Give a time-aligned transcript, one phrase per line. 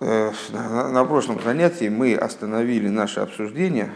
[0.00, 3.90] Э, на, прошлом занятии мы остановили наше обсуждение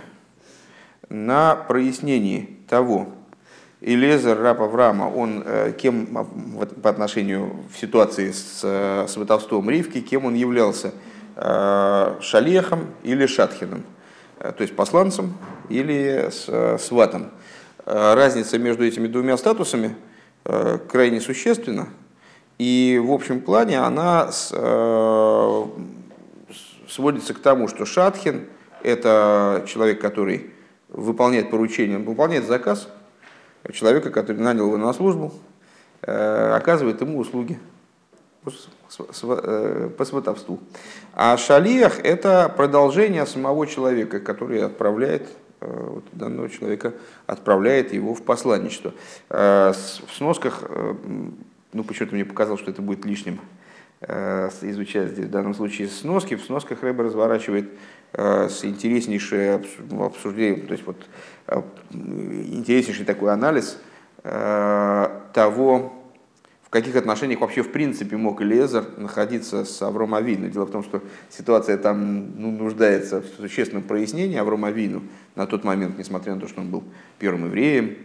[1.08, 3.08] на прояснении того,
[3.80, 6.07] Илезер, раб Авраама, он э, кем
[6.83, 10.93] по отношению в ситуации с сватовством Ривки, кем он являлся,
[11.36, 13.84] э, шалехом или шатхином,
[14.39, 15.34] то есть посланцем
[15.69, 16.30] или
[16.79, 17.30] сватом.
[17.84, 19.96] Разница между этими двумя статусами
[20.45, 21.89] крайне существенна,
[22.62, 25.64] и в общем плане она э,
[26.88, 28.46] сводится к тому, что Шатхин–
[28.84, 30.53] это человек, который
[30.89, 32.86] выполняет поручение, выполняет заказ
[33.72, 35.34] человека, который нанял его на службу,
[36.03, 37.58] э, оказывает ему услуги
[38.47, 40.61] э, по сватовству.
[41.14, 45.27] А шалиях– это продолжение самого человека, который отправляет
[45.58, 46.94] вот, данного человека,
[47.27, 48.92] отправляет его в посланничество.
[49.28, 49.75] В
[50.12, 50.62] сносках
[51.72, 53.41] ну, почему-то мне показалось, что это будет лишним
[54.00, 56.34] э, изучать здесь в данном случае сноски.
[56.34, 57.70] В сносках Рэбе разворачивает
[58.12, 59.62] э, с интереснейшее
[60.00, 60.97] обсуждение, то есть вот
[61.47, 61.62] э,
[61.93, 63.78] интереснейший такой анализ
[64.23, 65.93] того,
[66.62, 70.48] в каких отношениях вообще в принципе мог Элезер находиться с Авром Авину.
[70.48, 75.03] Дело в том, что ситуация там ну, нуждается в существенном прояснении Авром Авину
[75.34, 76.84] на тот момент, несмотря на то, что он был
[77.19, 77.97] первым евреем,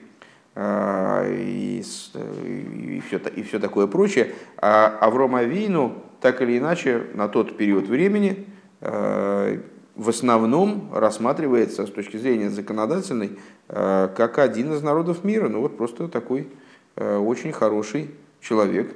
[0.57, 4.33] и, и, все, и все такое прочее.
[4.57, 8.47] А Авром Авину, так или иначе, на тот период времени
[8.81, 9.59] а,
[9.95, 13.37] в основном рассматривается с точки зрения законодательной
[13.69, 15.47] а, как один из народов мира.
[15.47, 16.47] Ну вот просто такой
[16.95, 18.09] очень хороший
[18.41, 18.95] человек,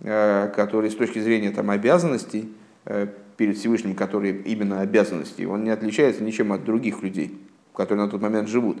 [0.00, 2.52] который с точки зрения там, обязанностей
[3.38, 7.40] перед Всевышним, которые именно обязанности, он не отличается ничем от других людей,
[7.74, 8.76] которые на тот момент живут.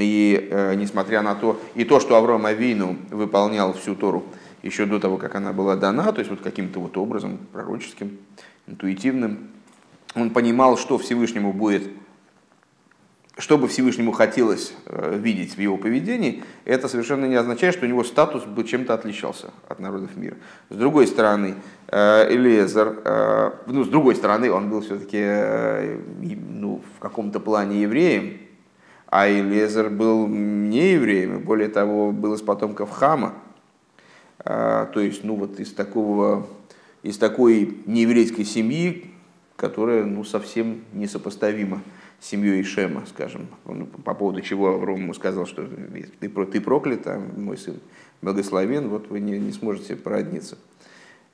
[0.00, 4.24] И э, несмотря на то, и то, что Авраам Авину выполнял всю Тору
[4.62, 8.18] еще до того, как она была дана, то есть вот каким-то вот образом пророческим,
[8.66, 9.48] интуитивным,
[10.14, 11.88] он понимал, что Всевышнему будет,
[13.36, 17.88] что бы Всевышнему хотелось э, видеть в его поведении, это совершенно не означает, что у
[17.88, 20.36] него статус бы чем-то отличался от народов мира.
[20.70, 21.54] С другой стороны,
[21.86, 27.82] э, Элиезер, э, ну, с другой стороны, он был все-таки э, ну, в каком-то плане
[27.82, 28.47] евреем,
[29.10, 33.34] а Илезер был не евреем, более того, был из потомков Хама.
[34.40, 36.46] А, то есть, ну вот из такого,
[37.02, 39.10] из такой нееврейской семьи,
[39.56, 41.82] которая ну, совсем несопоставима
[42.20, 45.66] с семьей Шема, скажем, ну, по поводу чего Авром ему сказал, что
[46.20, 47.80] ты, ты проклят, а мой сын
[48.20, 50.58] благословен, вот вы не, не сможете породниться.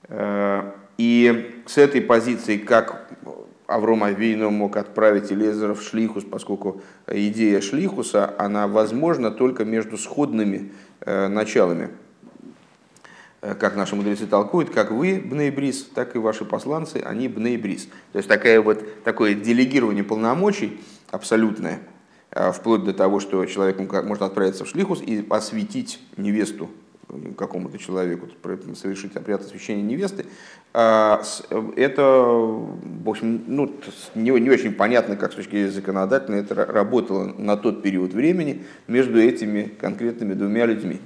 [0.05, 3.11] А, и с этой позиции, как
[3.67, 10.73] Авром Авину мог отправить Элезера в Шлихус, поскольку идея Шлихуса, она возможна только между сходными
[11.01, 11.91] э, началами.
[13.41, 17.89] Э, как наши мудрецы толкуют, как вы, Бнейбрис, так и ваши посланцы, они Бнейбрис.
[18.13, 20.79] То есть такая вот, такое делегирование полномочий
[21.11, 21.81] абсолютное,
[22.33, 26.69] э, вплоть до того, что человек может отправиться в Шлихус и осветить невесту
[27.37, 28.29] какому-то человеку
[28.75, 30.27] совершить обряд освящения невесты,
[30.73, 31.23] а,
[31.77, 33.73] это, в общем, ну,
[34.15, 38.65] не, не очень понятно, как с точки зрения законодательной это работало на тот период времени
[38.89, 41.01] между этими конкретными двумя людьми.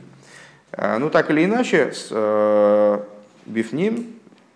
[0.73, 3.01] А, ну, так или иначе, с э,
[3.47, 4.07] Бифним,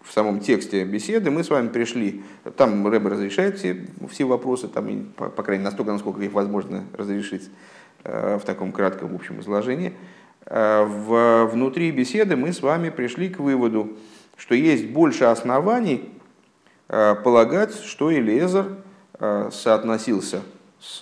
[0.02, 2.22] в самом тексте беседы, мы с вами пришли,
[2.56, 6.84] там Рэб разрешает все, все вопросы, там, по, по крайней мере, настолько, насколько их возможно
[6.92, 7.50] разрешить
[8.04, 9.92] э, в таком кратком общем изложении.
[10.47, 13.97] Э, в, внутри беседы мы с вами пришли к выводу,
[14.36, 16.10] что есть больше оснований
[16.88, 18.76] э, полагать, что Элезер
[19.19, 20.42] э, соотносился
[20.81, 21.00] с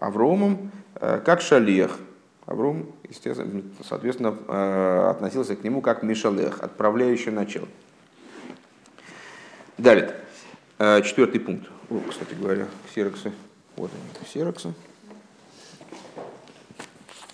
[0.00, 0.72] Авромом
[1.24, 1.98] как шалех.
[2.46, 7.68] Авром, естественно, соответственно, относился к нему как Мишалех, отправляющий начало.
[9.78, 10.14] Далее,
[10.78, 11.68] четвертый пункт.
[11.88, 13.32] О, кстати говоря, ксероксы.
[13.76, 14.74] Вот они, ксероксы.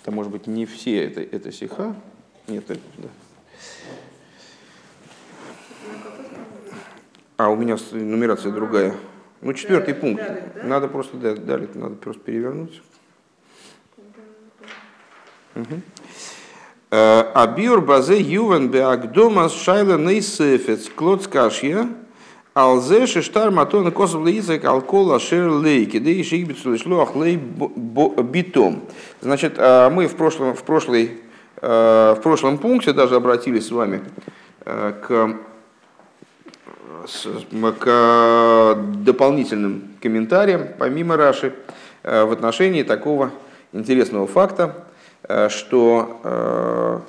[0.09, 1.95] Это может быть не все, это, это сиха.
[2.47, 3.09] Нет, это, да.
[7.37, 8.95] А, у меня нумерация другая.
[9.41, 10.23] Ну, четвертый пункт.
[10.63, 12.81] Надо просто, да, далее, надо просто перевернуть.
[15.53, 15.79] Угу.
[16.89, 21.87] Абиур базе ювен беагдомас шайла нейсефец клоцкашья
[22.53, 28.81] алзе шештар матон косов лейцек алкола шер лейки да и шигбицу шлох лей битом.
[29.21, 31.19] Значит, а мы в прошлом, в, прошлой,
[31.61, 34.01] э, в прошлом пункте даже обратились с вами
[34.65, 35.35] э, к,
[37.79, 41.53] к дополнительным комментариям, помимо Раши,
[42.03, 43.31] в отношении такого
[43.73, 44.85] интересного факта,
[45.49, 47.03] что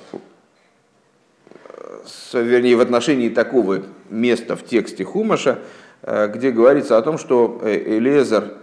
[2.33, 5.59] вернее, в отношении такого места в тексте Хумаша,
[6.03, 8.53] где говорится о том, что Элезер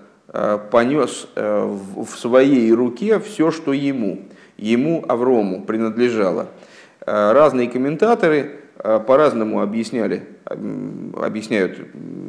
[0.70, 4.24] понес в своей руке все, что ему,
[4.56, 6.48] ему, Аврому, принадлежало.
[7.06, 11.80] Разные комментаторы по-разному объясняли, объясняют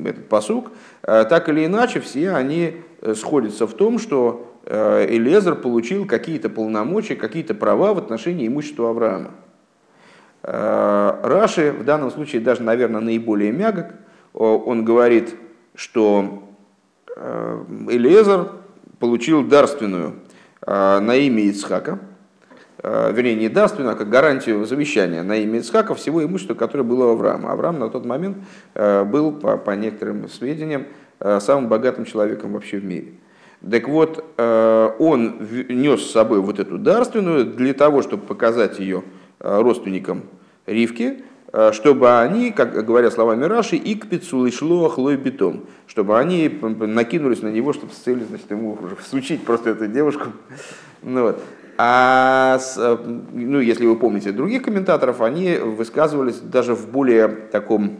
[0.05, 0.71] этот посук.
[1.01, 2.77] Так или иначе, все они
[3.15, 9.31] сходятся в том, что Элезер получил какие-то полномочия, какие-то права в отношении имущества Авраама.
[10.41, 13.93] Раши в данном случае даже, наверное, наиболее мягок.
[14.33, 15.35] Он говорит,
[15.75, 16.43] что
[17.17, 18.51] Элезер
[18.99, 20.15] получил дарственную
[20.65, 21.99] на имя Ицхака,
[22.81, 27.11] вернее, не дарственную, а как гарантию завещания на имя Ицхака всего имущества, которое было у
[27.11, 27.51] Авраама.
[27.51, 28.37] Авраам на тот момент
[28.73, 30.85] был, по, некоторым сведениям,
[31.39, 33.13] самым богатым человеком вообще в мире.
[33.69, 38.99] Так вот, э, он нес с собой вот эту дарственную для того, чтобы показать ее
[38.99, 40.23] э, родственникам
[40.65, 45.65] Ривки, э, чтобы они, как говоря словами Раши, и к пиццу и шло хлой бетом,
[45.87, 50.27] чтобы они накинулись на него, чтобы с целью значит, ему всучить просто эту девушку.
[51.01, 51.41] Ну, вот.
[51.77, 52.77] А с,
[53.33, 57.97] ну, если вы помните других комментаторов, они высказывались даже в более таком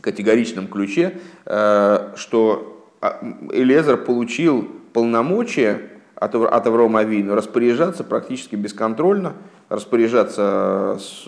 [0.00, 3.18] категоричном ключе, что а,
[3.52, 5.80] Элезер получил полномочия
[6.14, 9.34] от, от Аврома Авину распоряжаться практически бесконтрольно,
[9.72, 11.26] распоряжаться с,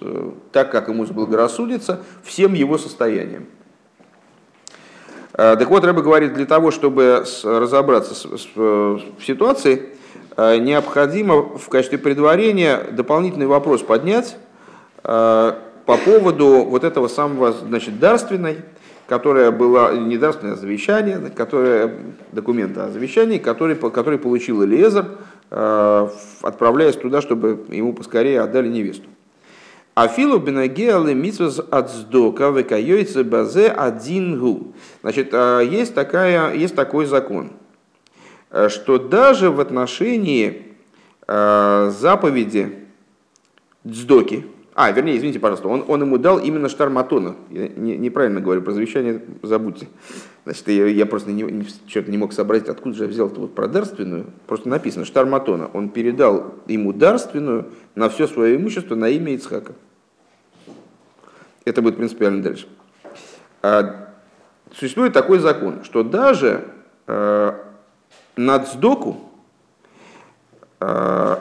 [0.52, 3.46] так, как ему заблагорассудится, всем его состоянием.
[5.32, 9.88] А, так вот, Рэбе говорит, для того, чтобы разобраться в ситуации,
[10.36, 14.36] а, необходимо в качестве предварения дополнительный вопрос поднять
[15.02, 18.64] по поводу вот этого самого, значит, дарственной,
[19.06, 21.94] которая была не дарственное завещание, которое,
[22.32, 25.08] документ о завещании, который, который получил Элиезер, э,
[25.50, 29.08] отправляясь туда, чтобы ему поскорее отдали невесту.
[29.94, 32.50] Афилу бенагеалы митсваз от сдока
[33.22, 34.74] базе один.
[35.02, 37.52] Значит, э, есть, такая, есть такой закон,
[38.50, 40.62] э, что даже в отношении
[41.26, 42.86] заповеди
[43.86, 44.44] дздоки,
[44.76, 47.36] а, вернее, извините, пожалуйста, он, он ему дал именно штарматона.
[47.50, 49.86] Я не, неправильно говорю про завещание, забудьте.
[50.44, 53.42] Значит, я, я просто не, не, черт, не мог сообразить, откуда же я взял эту
[53.42, 54.26] вот про дарственную.
[54.48, 55.70] Просто написано штарматона.
[55.72, 59.74] Он передал ему дарственную на все свое имущество на имя Ицхака.
[61.64, 62.66] Это будет принципиально дальше.
[63.62, 64.12] А,
[64.72, 66.64] существует такой закон, что даже
[67.06, 67.52] э,
[68.36, 69.20] на цдоку
[70.80, 71.36] э,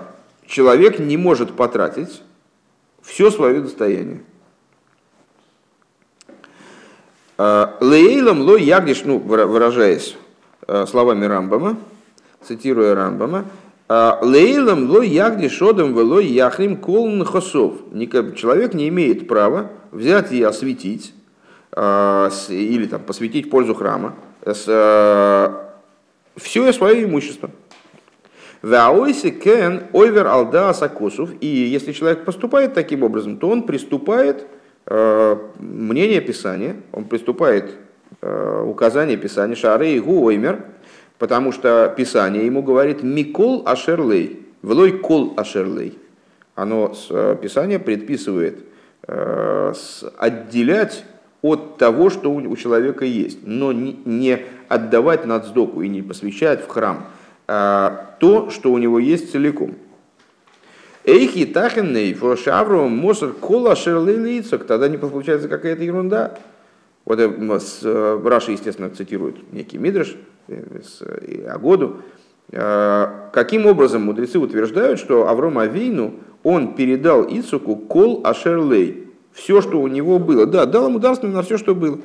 [0.46, 2.22] человек не может потратить
[3.04, 4.24] все свое достояние.
[7.38, 10.16] А, Лейлом ло ягдиш, ну, выражаясь
[10.68, 11.78] а, словами Рамбама,
[12.42, 13.46] цитируя Рамбама,
[13.90, 17.74] «А, Лейлом ло ягдиш одам вело яхрим колн хосов.
[18.36, 21.14] Человек не имеет права взять и осветить,
[21.76, 24.14] или там, посвятить пользу храма,
[24.44, 25.52] все
[26.74, 27.50] свое имущество–
[28.64, 31.30] Ваойси кен ойвер алда сакосов.
[31.42, 34.48] И если человек поступает таким образом, то он приступает
[34.86, 37.76] э, мнение Писания, он приступает
[38.22, 40.64] э, указание Писания, шары и гуоймер,
[41.20, 45.98] потому что Писание ему говорит «микол ашерлей», «влой кол ашерлей».
[46.56, 48.60] Оно, э, Писание предписывает
[49.06, 49.74] э,
[50.18, 51.04] отделять
[51.42, 54.40] от того, что у человека есть, но не
[54.70, 57.08] отдавать надздоку и не посвящать в храм–
[58.20, 59.76] то, что у него есть целиком.
[61.06, 66.38] Эйхи тахенней фошавру мусор кола шерлилицок, тогда не получается какая-то ерунда.
[67.06, 70.16] Вот э, Раша, естественно, цитирует некий Мидриш,
[70.48, 71.98] э, Агоду.
[72.54, 79.82] А, каким образом мудрецы утверждают, что Авром Авейну, он передал Ицуку кол ашерлей, все, что
[79.82, 80.46] у него было.
[80.46, 82.00] Да, дал ему дарственно на все, что было.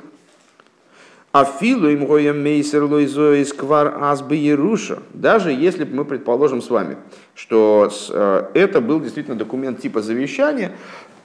[1.31, 5.03] А филу им гоем мейсер лойзоис квар азбы Еруша.
[5.13, 6.97] Даже если мы предположим с вами,
[7.35, 10.71] что э, это был действительно документ типа завещания,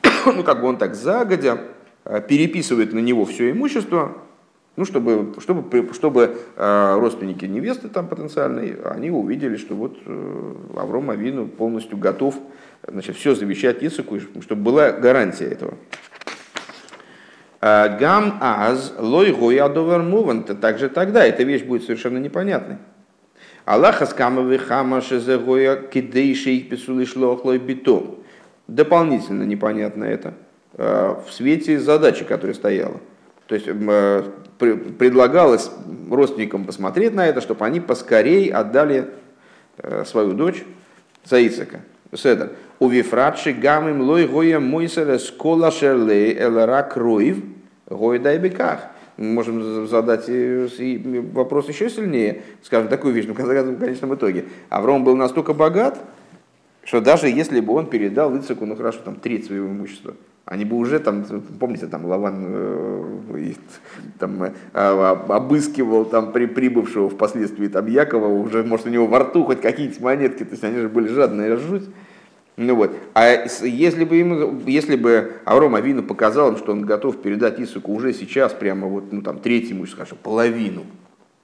[0.26, 1.62] ну как бы он так загодя
[2.04, 4.18] э, переписывает на него все имущество,
[4.76, 9.96] ну, чтобы, чтобы, чтобы э, родственники невесты там потенциальные, они увидели, что вот
[10.76, 12.34] Авром Авину полностью готов
[12.86, 15.74] значит, все завещать Исаку, чтобы была гарантия этого.
[17.64, 20.44] Э, гам аз лой гоядовер муван.
[20.44, 22.76] Также тогда эта вещь будет совершенно непонятной.
[23.64, 28.18] Аллаха скамовый хама шезегоя кидейши их писулы шлохлой битом.
[28.68, 30.34] Дополнительно непонятно это
[30.74, 33.00] э, в свете задачи, которая стояла.
[33.46, 34.24] То есть э,
[34.58, 35.70] предлагалось
[36.10, 39.08] родственникам посмотреть на это, чтобы они поскорей отдали
[40.04, 40.62] свою дочь
[41.24, 41.80] за Ицека.
[42.14, 42.50] Седер.
[42.78, 47.38] У вифратши гамим лой гоя мойсера скола шерлей элара кроев–
[47.86, 48.88] Гойда и беках.
[49.16, 50.28] Мы можем задать
[51.32, 54.46] вопрос еще сильнее, скажем, такую вещь, но в конечном итоге.
[54.70, 55.98] Авром был настолько богат,
[56.82, 60.14] что даже если бы он передал Ицеку, ну хорошо, там треть своего имущества,
[60.44, 61.24] они бы уже там,
[61.58, 63.52] помните, там Лаван э,
[64.18, 69.44] там, э, обыскивал там при прибывшего впоследствии там Якова, уже, может, у него во рту
[69.44, 71.84] хоть какие-то монетки, то есть они же были жадные жуть.
[72.56, 72.92] Ну вот.
[73.14, 77.92] А если бы, ему, если бы Авром Авину показал им, что он готов передать Исуку
[77.92, 80.84] уже сейчас, прямо вот, ну там, третьему, скажем, половину,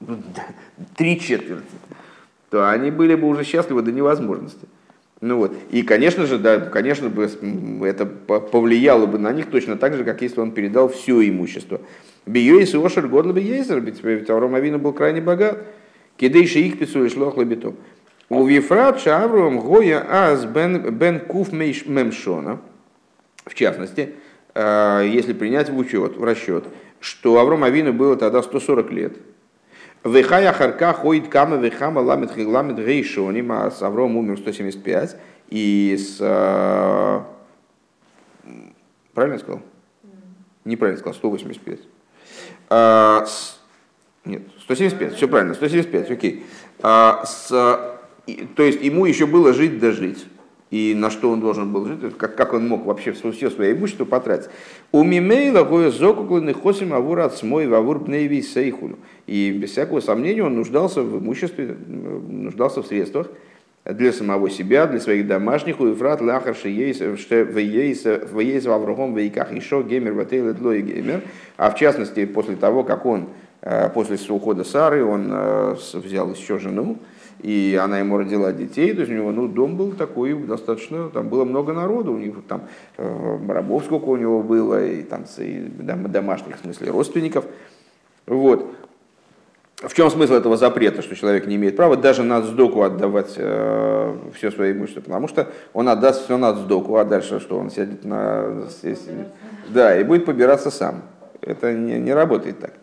[0.01, 0.19] ну,
[0.97, 1.65] три четверти,
[2.49, 4.67] то они были бы уже счастливы до невозможности.
[5.21, 5.53] Ну вот.
[5.71, 7.29] И, конечно же, да, конечно бы
[7.87, 11.81] это повлияло бы на них точно так же, как если он передал все имущество.
[12.25, 15.59] Биюис и Ошер Годла бы Ейзер, ведь Авром Авину был крайне богат.
[16.17, 17.75] Кидейши их пису лишь лох лабитов.
[18.31, 22.61] У Вифрат Шавром Гоя Аз Бен, бен Куф Мемшона,
[23.45, 24.15] в частности,
[24.55, 26.65] э, если принять в учет, в расчет,
[27.01, 29.17] что Авром Авину было тогда 140 лет,
[30.05, 35.17] Вехая харка ходит кама вехама ламет хигламет гейшоним, а с Авром умер 175,
[35.49, 36.17] и с...
[36.21, 37.21] Э,
[39.13, 39.61] правильно сказал?
[40.65, 41.81] Неправильно сказал, 185.
[42.71, 43.61] А, с,
[44.25, 46.47] нет, 175, все правильно, 175, окей.
[46.81, 48.00] А, с,
[48.57, 50.27] то есть ему еще было жить да жить
[50.71, 54.05] и на что он должен был жить, как, как он мог вообще все свое имущество
[54.05, 54.51] потратить.
[54.93, 58.99] У Мимейла гоя зокукланы хосим авур от смой вавур пнейви сейхулю.
[59.27, 63.29] И без всякого сомнения он нуждался в имуществе, нуждался в средствах
[63.85, 70.13] для самого себя, для своих домашних, у Ефрат лахар шеейс в Аврагом вейках еще геймер
[70.13, 71.23] ватейл длой геймер.
[71.57, 73.31] А в частности, после того, как он,
[73.63, 76.99] э, после ухода Сары, он э, взял еще жену,
[77.43, 81.29] и она ему родила детей, то есть у него ну, дом был такой достаточно, там
[81.29, 82.63] было много народу, у него там
[82.99, 85.61] э, рабов сколько у него было, и там и,
[86.09, 87.45] домашних, в смысле, родственников.
[88.27, 88.67] Вот.
[89.77, 94.17] В чем смысл этого запрета, что человек не имеет права даже на сдоку отдавать э,
[94.35, 95.01] все свое имущество?
[95.01, 97.59] Потому что он отдаст все на сдоку, а дальше что?
[97.59, 98.67] Он сядет на...
[99.71, 101.03] Да, и будет побираться сам.
[101.41, 102.75] Это не, не работает так.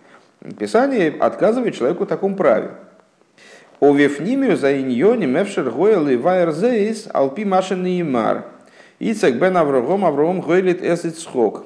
[0.57, 2.71] Писание отказывает человеку в таком праве.
[3.79, 8.45] О вифнимию за иньони мевшер гойл и вайер зейс алпи машин имар.
[8.99, 11.65] Ицек бен Аврогом Аврогом гойлит эсит схок.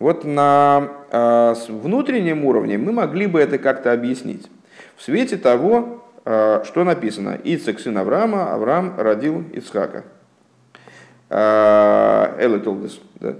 [0.00, 4.50] Вот на э, внутреннем уровне мы могли бы это как-то объяснить.
[4.96, 7.38] В свете того, э, что написано.
[7.44, 10.02] Ицек сын Авраама, Авраам родил Ицхака.
[11.30, 13.00] Элетолдес.
[13.20, 13.36] Да?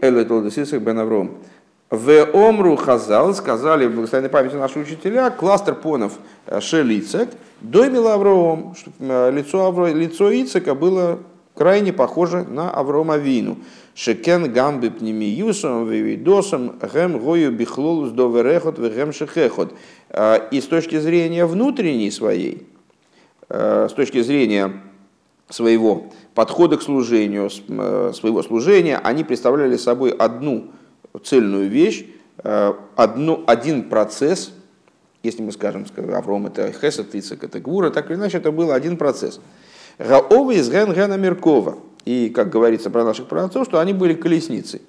[0.00, 1.38] Элетолдес Ицек бен Авром.
[1.90, 7.30] В Омру Хазал сказали в благословенной памяти наши учителя, кластер понов э, Шелицек,
[7.62, 11.20] доймил Авром, э, лицо, Авро, лицо Ицека было
[11.54, 13.56] крайне похоже на Аврома Вину.
[13.94, 19.72] Шекен гамби пнемиюсом, вивидосом, гем гою бихлолус доверехот, вегем шехехот.
[20.10, 22.66] Э, и с точки зрения внутренней своей,
[23.48, 24.82] с точки зрения
[25.48, 26.04] своего
[26.34, 30.66] подхода к служению, своего служения, они представляли собой одну
[31.22, 32.06] цельную вещь,
[32.42, 34.52] э, одну, один процесс,
[35.22, 38.96] если мы скажем, Авром это Хесед, Ицек это Гура, так или иначе это был один
[38.96, 39.40] процесс.
[39.98, 41.78] Гаова из Ген Гена Меркова.
[42.04, 44.80] И, как говорится про наших праотцов, что они были колесницей.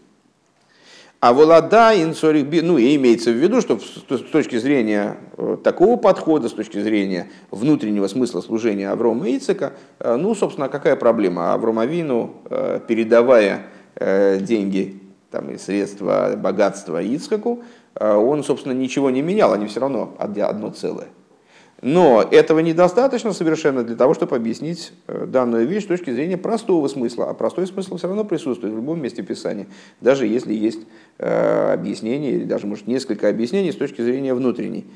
[1.20, 6.48] А волода инсорих ну и имеется в виду, что с точки зрения э, такого подхода,
[6.48, 11.54] с точки зрения внутреннего смысла служения Аврома и Ицека, э, ну, собственно, какая проблема?
[11.54, 12.36] Аврома Вину,
[12.88, 13.66] передавая
[14.00, 14.99] деньги
[15.32, 17.64] там, и средства богатства Ицхаку,
[17.96, 21.08] а он, собственно, ничего не менял, они все равно одно целое.
[21.82, 26.88] Но этого недостаточно совершенно для того, чтобы объяснить э, данную вещь с точки зрения простого
[26.90, 27.30] смысла.
[27.30, 29.68] А простой смысл все равно присутствует в любом месте Писания,
[30.02, 30.82] даже если есть
[31.20, 34.88] э, объяснение, или даже, может, несколько объяснений с точки зрения внутренней.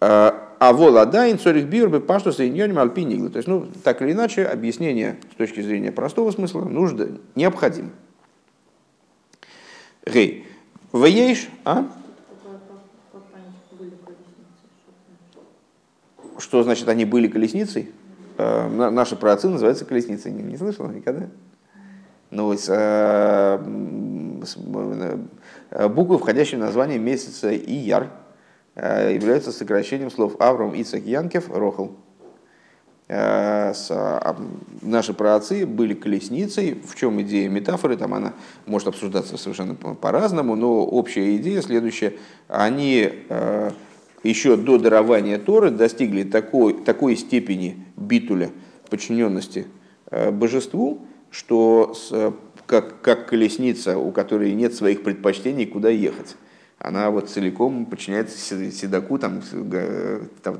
[0.00, 3.28] А, а володайн цорих бир бы пашту соединенным альпинигла.
[3.28, 7.90] То есть, ну, так или иначе, объяснение с точки зрения простого смысла нужно, необходимо.
[10.06, 10.46] Гей.
[10.92, 11.86] Вееш, а?
[16.38, 17.90] Что значит они были колесницей?
[18.36, 20.32] Наши праотцы называются колесницей.
[20.32, 21.28] Не, не слышал никогда?
[22.30, 24.56] Ну, с, э, с,
[25.88, 28.10] буквы, входящие в название месяца Ияр,
[28.74, 31.92] являются сокращением слов Авром, Ицак, Янкев, Рохал.
[33.06, 34.36] Э, а,
[34.80, 36.80] наши праотцы были колесницей.
[36.86, 37.96] В чем идея метафоры?
[37.96, 38.32] Там она
[38.66, 42.14] может обсуждаться совершенно по-разному, но общая идея следующая.
[42.48, 43.70] Они э,
[44.22, 48.50] еще до дарования Торы достигли такой, такой степени битуля,
[48.88, 49.66] подчиненности
[50.10, 51.94] э, божеству, что
[52.66, 56.36] как, как колесница, у которой нет своих предпочтений, куда ехать
[56.84, 58.38] она вот целиком подчиняется
[58.70, 59.40] седаку, там,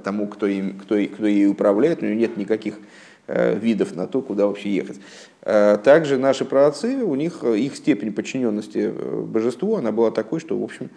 [0.02, 2.78] тому, кто, им, кто, кто ей управляет, у нее нет никаких
[3.26, 4.98] э, видов на то, куда вообще ехать.
[5.42, 8.90] Э, также наши праотцы, у них их степень подчиненности
[9.26, 10.88] божеству, она была такой, что, в общем,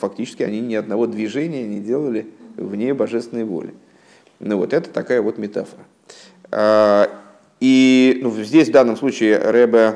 [0.00, 3.72] фактически они ни одного движения не делали вне божественной воли.
[4.38, 5.82] Ну вот это такая вот метафора.
[7.58, 9.94] И ну, здесь в данном случае Рэбе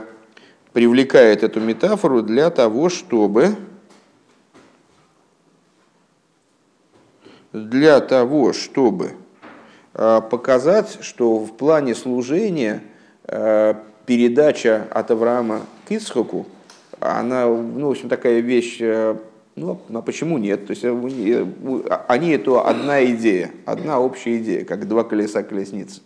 [0.72, 3.54] привлекает эту метафору для того, чтобы
[7.52, 9.12] для того, чтобы
[9.94, 12.82] а, показать, что в плане служения
[13.24, 13.76] а,
[14.06, 16.46] передача от Авраама к Ицхаку,
[17.00, 19.18] она, ну, в общем, такая вещь, а,
[19.56, 20.66] ну, а почему нет?
[20.66, 20.84] То есть
[22.08, 26.00] они это одна идея, одна общая идея, как два колеса колесницы.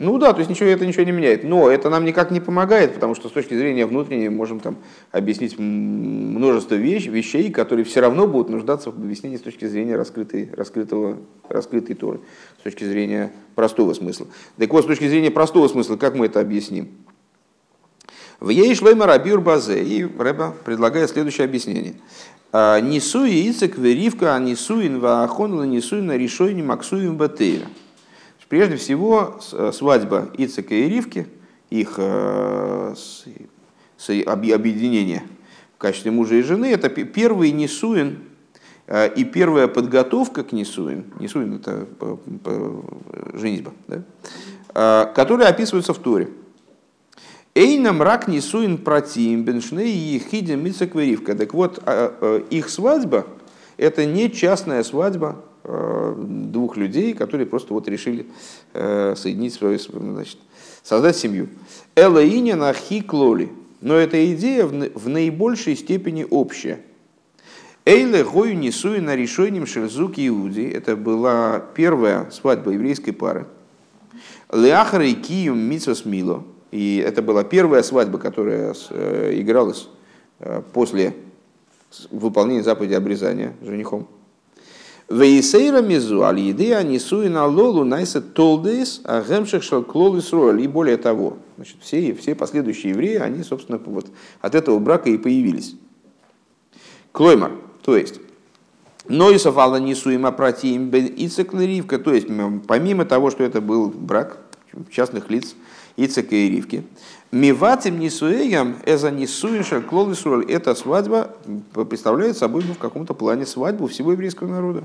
[0.00, 1.44] Ну да, то есть ничего, это ничего не меняет.
[1.44, 4.78] Но это нам никак не помогает, потому что с точки зрения внутренней можем там
[5.12, 10.48] объяснить множество вещ, вещей, которые все равно будут нуждаться в объяснении с точки зрения раскрытой,
[10.56, 11.18] раскрытого,
[11.50, 12.20] раскрытой Торы,
[12.60, 14.26] с точки зрения простого смысла.
[14.56, 16.88] Так вот, с точки зрения простого смысла, как мы это объясним?
[18.40, 21.96] В ей шлойма рабиур базе, и Рэба предлагает следующее объяснение.
[22.52, 27.66] «А, несуи ицек веривка, а несуин ваахон, несуин на решойни максуин батейра.
[28.50, 31.28] Прежде всего, э, свадьба Ицека и Ривки,
[31.70, 32.94] их э,
[34.26, 35.22] объединение
[35.76, 38.18] в качестве мужа и жены, это первый Несуин
[38.88, 41.86] э, и первая подготовка к Несуин, Несуин это
[43.34, 45.06] женитьба, да?
[45.14, 46.28] которая описывается в Торе.
[47.54, 51.36] Эйнам рак несуин протим беншней и хидим мицекверивка.
[51.36, 51.82] Так вот,
[52.50, 53.26] их свадьба–
[53.76, 55.44] это не частная свадьба
[56.16, 58.26] двух людей, которые просто вот решили
[58.72, 60.38] э, соединить свою, значит,
[60.82, 61.48] создать семью.
[61.94, 62.22] Эла
[62.56, 63.50] на хиклоли.
[63.80, 66.80] Но эта идея в наибольшей степени общая.
[67.86, 70.68] Эйле гою несуи на решением шерзук Иуди.
[70.68, 73.46] Это была первая свадьба еврейской пары.
[74.52, 76.44] Леахар и киюм митсвас мило.
[76.72, 79.88] И это была первая свадьба, которая э, игралась
[80.72, 81.14] после
[82.10, 84.08] выполнения заповеди обрезания женихом.
[85.10, 91.38] Вейсейра мизу аль еды анисуи на лолу найса толдейс а гемших шалклол И более того,
[91.56, 94.06] значит, все, все последующие евреи, они, собственно, вот
[94.40, 95.74] от этого брака и появились.
[97.10, 97.50] Клоймар,
[97.82, 98.20] то есть,
[99.08, 102.28] Нойсов алла нисуима протиим бен ицеклеривка, то есть,
[102.68, 104.38] помимо того, что это был брак
[104.92, 105.56] частных лиц
[105.96, 106.84] Ицека и Ривки,
[107.32, 110.10] Миватим нисуэям эза нисуиша клол
[110.48, 111.30] Эта свадьба
[111.88, 114.82] представляет собой ну, в каком-то плане свадьбу всего еврейского народа.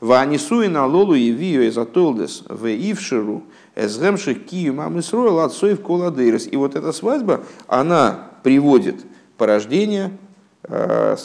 [0.00, 3.42] Ва нисуина лолу и вио эза толдес в ивширу
[3.74, 6.48] эзгемших кию мамы сроил отцоев коладейрес.
[6.50, 9.04] И вот эта свадьба, она приводит
[9.36, 10.16] порождение
[10.62, 11.16] э,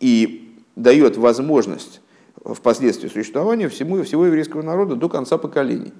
[0.00, 2.00] и дает возможность
[2.44, 5.92] впоследствии существования всему, всего еврейского народа до конца поколений.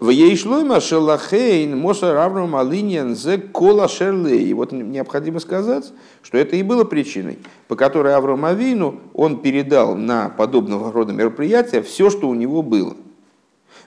[0.00, 4.42] В Ейшлойма Шелахейн Моса Раврам Алиньян Зе Кола Шерлей.
[4.48, 9.94] И вот необходимо сказать, что это и было причиной, по которой Авраам Авину он передал
[9.94, 12.96] на подобного рода мероприятия все, что у него было.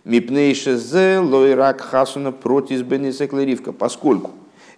[0.06, 4.32] Мипнейше Зе Лойрак Хасуна против Бенисеклеривка, поскольку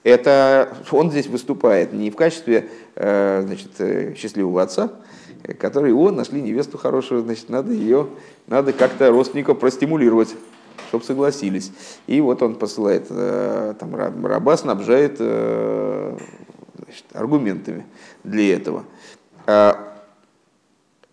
[0.03, 4.89] это он здесь выступает не в качестве э, значит, э, счастливого отца,
[5.59, 8.07] который, о, нашли невесту хорошую, значит, надо ее,
[8.47, 10.35] надо как-то родственников простимулировать
[10.87, 11.71] чтобы согласились.
[12.07, 16.17] И вот он посылает, э, там, раба снабжает э,
[16.83, 17.85] значит, аргументами
[18.23, 18.85] для этого.
[19.45, 19.89] А,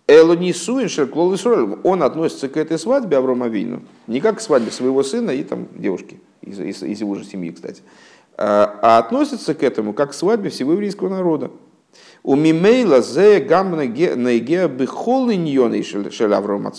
[0.09, 1.37] Элонисуин Шерклол
[1.83, 5.67] он относится к этой свадьбе Аврома Вину не как к свадьбе своего сына и там,
[5.75, 7.83] девушки из, из, из его же семьи, кстати,
[8.37, 11.51] а, а относится к этому как к свадьбе всего еврейского народа.
[12.23, 16.71] У мимейла зе гамна неге бихолы ньоны шель Авром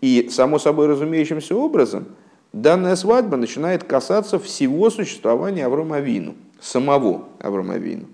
[0.00, 2.06] И само собой разумеющимся образом–
[2.52, 8.06] данная свадьба начинает касаться всего существования Аврома Авину, самого Аврома Авину.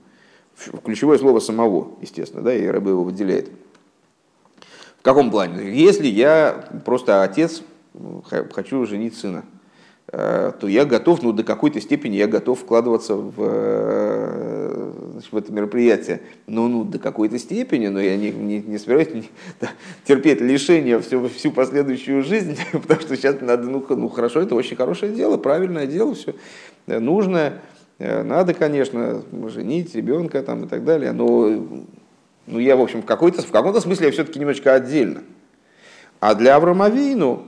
[0.84, 3.50] Ключевое слово «самого», естественно, да, и рабы его выделяет.
[4.98, 5.74] В каком плане?
[5.74, 7.62] Если я просто отец,
[8.52, 9.44] хочу женить сына,
[10.16, 15.36] Э, то я готов, ну, до какой-то степени я готов вкладываться в, э, значит, в
[15.36, 16.20] это мероприятие.
[16.46, 19.24] Ну, ну, до какой-то степени, но я не, не, не собираюсь не,
[19.60, 19.70] да,
[20.04, 24.76] терпеть лишение всю, всю последующую жизнь, потому что сейчас надо, ну, ну, хорошо, это очень
[24.76, 26.34] хорошее дело, правильное дело, все
[26.86, 27.62] нужное.
[27.98, 31.66] Э, надо, конечно, женить ребенка там, и так далее, но
[32.46, 35.22] ну, я, в общем, в, какой-то, в каком-то смысле я все-таки немножко отдельно.
[36.20, 37.46] А для Авраамовину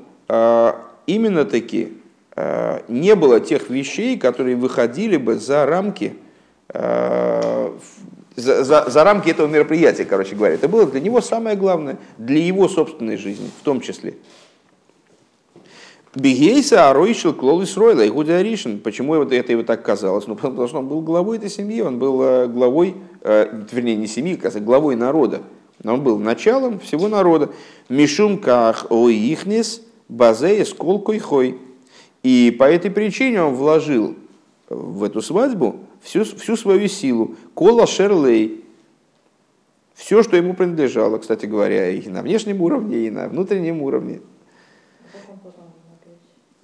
[1.06, 1.92] именно таки
[2.36, 6.25] Э, не было тех вещей, которые выходили бы за рамки э,
[6.72, 7.72] за,
[8.36, 10.54] за, за рамки этого мероприятия, короче говоря.
[10.54, 14.14] Это было для него самое главное, для его собственной жизни в том числе.
[16.14, 18.80] Бегейса Аройшил Клолис Ройла, Игудя Аришин.
[18.80, 20.26] Почему это его так казалось?
[20.26, 24.06] Ну, потому что он был главой этой семьи, он был э, главой, э, вернее, не
[24.06, 25.42] семьи, а главой народа.
[25.82, 27.50] Но он был началом всего народа.
[27.90, 31.58] Мишум ках оихнес базея сколкой хой.
[32.22, 34.16] И по этой причине он вложил
[34.70, 37.34] в эту свадьбу всю, всю свою силу.
[37.54, 38.64] Кола шерлей.
[39.94, 44.20] Все, что ему принадлежало, кстати говоря, и на внешнем уровне, и на внутреннем уровне.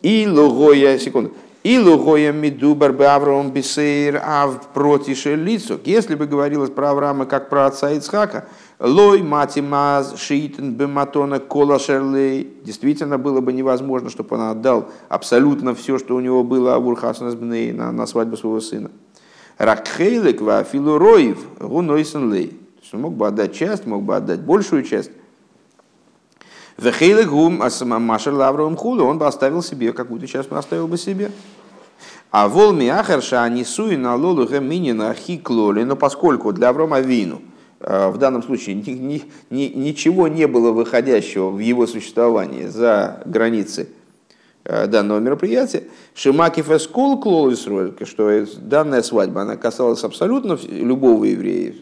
[0.02, 5.78] И лугоя, секунду, и лугоя мидубар бы Авраам бисейр ав протише лицо.
[5.84, 8.48] Если бы говорилось про Авраама как про отца Ицхака,
[8.80, 15.98] лой матимаз шиитен бематона кола шерлей, действительно было бы невозможно, чтобы он отдал абсолютно все,
[15.98, 18.90] что у него было Авурхасна на, на свадьбу своего сына.
[19.62, 22.58] Ракхейлек ва филуроев гунойсен лей.
[22.92, 25.12] Он мог бы отдать часть, мог бы отдать большую часть.
[26.78, 27.62] Вехейлек гум
[28.00, 31.30] машер лавровым хулу, он бы оставил себе, какую-то часть он оставил бы себе.
[32.32, 37.40] А вол миахарша анисуи на лолу геминина хиклоли, но поскольку для Аврома Вину
[37.78, 43.22] э, в данном случае ни, ни, ни, ничего не было выходящего в его существовании за
[43.26, 43.90] границы
[44.64, 47.66] данного мероприятия, Шимакив эскол клолис
[48.04, 51.74] что данная свадьба, она касалась абсолютно любого еврея,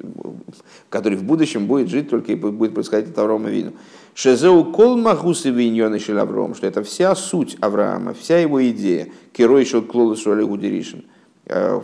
[0.88, 3.72] который в будущем будет жить только и будет происходить от Аврома Вину.
[4.14, 9.08] Шезеу кол махусы виньоны Авраам, что это вся суть Авраама, вся его идея.
[9.32, 11.04] Керой шел клолус гудеришин.
[11.46, 11.80] Э,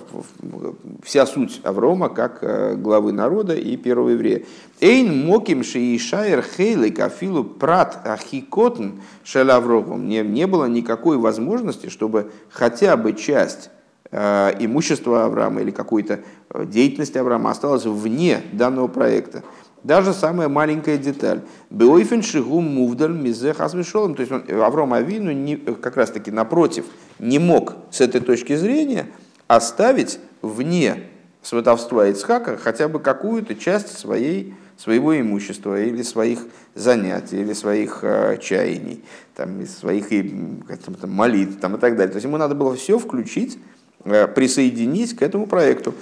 [1.02, 4.42] вся суть Аврома как э, главы народа и первого еврея.
[4.80, 10.08] Эйн моким шиишайр хейлик афилу прат ахикотн шел Авромом.
[10.08, 13.70] Не, не было никакой возможности, чтобы хотя бы часть
[14.12, 16.20] э, имущества Авраама или какой-то
[16.66, 19.42] деятельности Авраама осталась вне данного проекта.
[19.82, 21.40] Даже самая маленькая деталь.
[21.70, 24.14] Беойфен шигум мувдаль мизе хасвешолом.
[24.14, 26.84] То есть он, Авром Авину не, как раз таки напротив
[27.18, 29.06] не мог с этой точки зрения
[29.46, 31.04] оставить вне
[31.42, 36.40] сватовства Ицхака хотя бы какую-то часть своей, своего имущества или своих
[36.74, 39.04] занятий, или своих э, чаяний,
[39.34, 42.12] там, своих там, молитв там, и так далее.
[42.12, 43.58] То есть ему надо было все включить,
[44.04, 45.94] э, присоединить к этому проекту.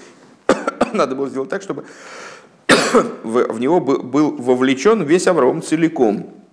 [0.93, 1.85] надо было сделать так, чтобы
[3.23, 6.44] в него был вовлечен весь Авраам целиком.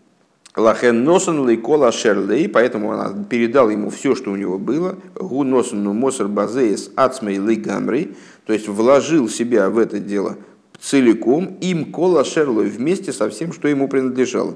[0.56, 4.98] Лахен носен лейкола шерлей, поэтому она передал ему все, что у него было.
[5.16, 10.38] Гу носен мосер базеес ацмей лейгамрей, то есть вложил себя в это дело
[10.82, 14.56] целиком, им кола шерлой вместе со всем, что ему принадлежало.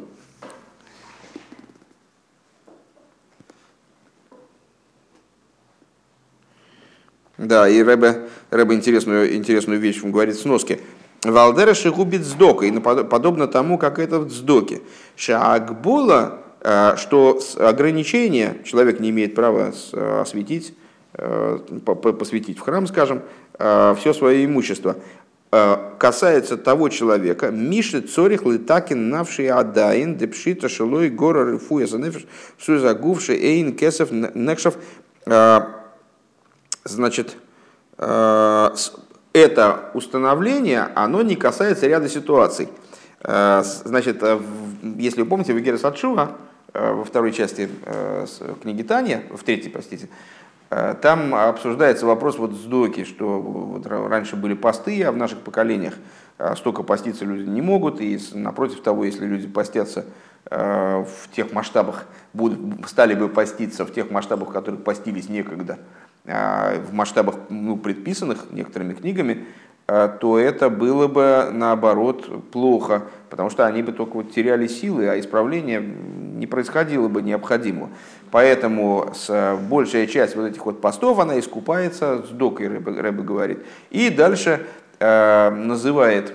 [7.37, 10.79] Да, и Рэбе, Рэбе интересную, интересную вещь говорит в сноске.
[11.31, 14.81] Валдера шигубит сдока, и подобно тому, как это в сдоке.
[15.15, 20.75] Шаагбула, э, что ограничение человек не имеет права э, осветить,
[21.13, 23.21] э, посвятить в храм, скажем,
[23.57, 24.97] все свое имущество,
[25.97, 32.25] касается того человека, Миши Цорих Литакин Навший Адаин, Депшита Шилой Гора Рифуя Занефиш,
[32.59, 34.75] Сузагувший Эйн Кесов Некшев,
[36.83, 37.37] значит,
[39.35, 42.69] это установление, оно не касается ряда ситуаций.
[43.21, 44.39] Э, значит, э,
[44.97, 46.37] если вы помните, в Герас Атшува,
[46.73, 47.69] э, во второй части
[48.61, 50.07] книги Таня, в третьей, простите,
[51.01, 55.93] там обсуждается вопрос вот сдоки, что вот раньше были посты, а в наших поколениях
[56.55, 60.05] столько поститься люди не могут, и напротив того, если люди постятся
[60.49, 65.77] в тех масштабах, будут, стали бы поститься в тех масштабах, в которых постились некогда,
[66.25, 69.45] в масштабах ну, предписанных некоторыми книгами,
[69.87, 75.07] а, то это было бы наоборот плохо, потому что они бы только вот теряли силы,
[75.07, 77.91] а исправление не происходило бы необходимо.
[78.31, 83.59] Поэтому с, большая часть вот этих вот постов, она искупается, с докой Рэбе говорит.
[83.91, 84.65] И дальше
[84.99, 86.33] э, называет,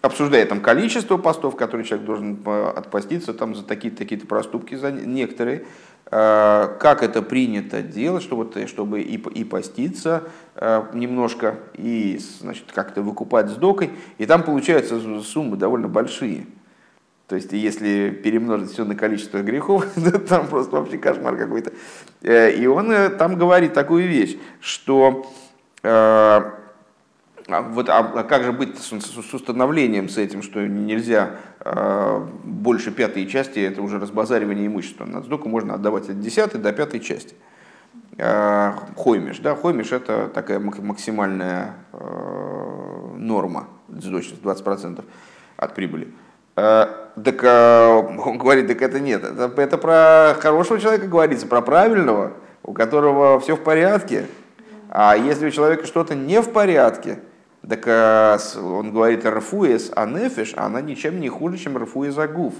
[0.00, 5.64] обсуждает там количество постов, которые человек должен отпаститься там, за такие-то такие проступки, за некоторые.
[6.10, 10.22] Э, как это принято делать, чтобы, чтобы и, и поститься
[10.54, 13.90] э, немножко, и значит, как-то выкупать с докой.
[14.16, 16.46] И там получаются суммы довольно большие.
[17.26, 19.86] То есть, если перемножить все на количество грехов,
[20.28, 21.72] там просто вообще кошмар какой-то.
[22.22, 25.30] Э, и он там говорит такую вещь, что
[27.50, 32.26] а вот, а, а как же быть с, с установлением с этим, что нельзя э,
[32.44, 35.06] больше пятой части, это уже разбазаривание имущества.
[35.06, 37.34] На сдоку можно отдавать от десятой до пятой части.
[38.18, 45.02] Э, хоймиш, да, хоймиш это такая максимальная э, норма дочность 20%
[45.56, 46.08] от прибыли.
[46.54, 52.32] Так он говорит, так это нет, это, это про хорошего человека говорится, про правильного,
[52.64, 54.26] у которого все в порядке.
[54.90, 57.20] А если у человека что-то не в порядке,
[57.68, 62.54] так он говорит рафуес, а нефиш, она ничем не хуже, чем рафуес агуф.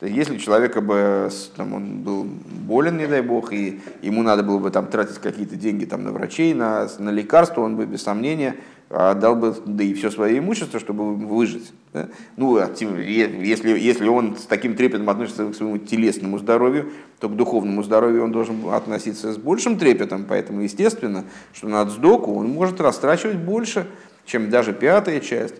[0.00, 4.42] То есть, если человек бы, там, он был болен, не дай бог, и ему надо
[4.42, 8.02] было бы там, тратить какие-то деньги там, на врачей, на, на лекарства, он бы без
[8.02, 8.56] сомнения
[8.90, 11.72] отдал бы, да и все свое имущество, чтобы выжить.
[11.92, 12.08] Да?
[12.36, 17.36] Ну, а если, если он с таким трепетом относится к своему телесному здоровью, то к
[17.36, 22.80] духовному здоровью он должен относиться с большим трепетом, поэтому естественно, что на сдоку он может
[22.80, 23.86] растрачивать больше,
[24.26, 25.56] чем даже пятая часть,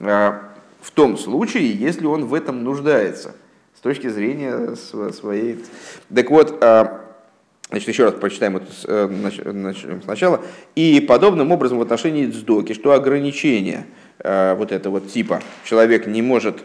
[0.00, 3.34] а, в том случае, если он в этом нуждается–
[3.78, 5.58] с точки зрения своей...
[6.12, 7.04] Так вот, а,
[7.70, 10.40] Значит, еще раз прочитаем это э, сначала.
[10.74, 13.84] И подобным образом в отношении дздоки, что ограничение
[14.20, 16.60] э, вот этого типа, человек не может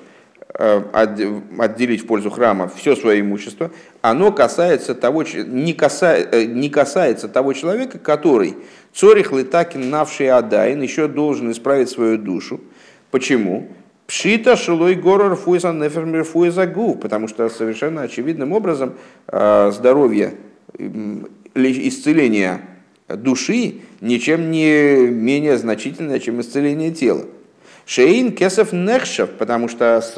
[0.56, 7.54] отделить в пользу храма все свое имущество, оно касается того, не, касается, не касается того
[7.54, 8.56] человека, который
[8.94, 12.62] цорих летакин навший адайн еще должен исправить свою душу.
[13.10, 13.68] Почему?
[14.06, 18.94] Пшита шилой горор фуиза нефермер фуиза гуф, потому что совершенно очевидным образом
[19.28, 20.34] а, здоровье,
[21.56, 22.62] исцеление
[23.08, 27.26] души ничем не менее значительное, чем исцеление тела.
[27.86, 30.16] Шейн кесов нехшев, потому что с,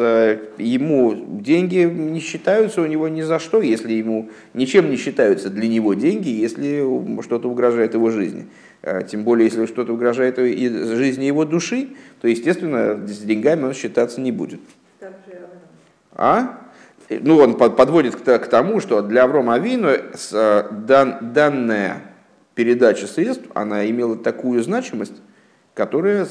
[0.59, 5.67] ему деньги не считаются у него ни за что, если ему ничем не считаются для
[5.67, 6.85] него деньги, если
[7.23, 8.47] что-то угрожает его жизни.
[8.83, 11.89] А, тем более, если что-то угрожает жизни его души,
[12.21, 14.59] то, естественно, с деньгами он считаться не будет.
[16.13, 16.61] А?
[17.09, 19.89] Ну, он подводит к тому, что для Аврома Авину
[20.33, 22.01] а, данная
[22.53, 25.15] передача средств, она имела такую значимость,
[25.75, 26.25] которая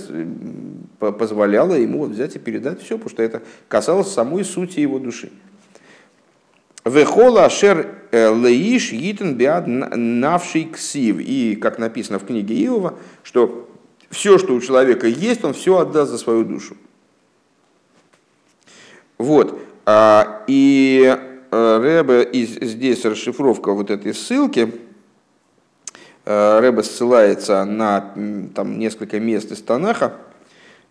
[0.98, 5.30] позволяла ему взять и передать все, потому что это касалось самой сути его души.
[6.85, 11.18] Вехола шер э, леиш гитен биад навший ксив.
[11.18, 13.70] И, как написано в книге Иова, что
[14.11, 16.76] все, что у человека есть, он все отдаст за свою душу.
[19.16, 19.59] Вот.
[19.87, 21.16] А, и
[21.50, 24.72] э, Рэбе, здесь расшифровка вот этой ссылки,
[26.24, 28.12] э, Рэбе ссылается на
[28.54, 30.14] там, несколько мест из Танаха,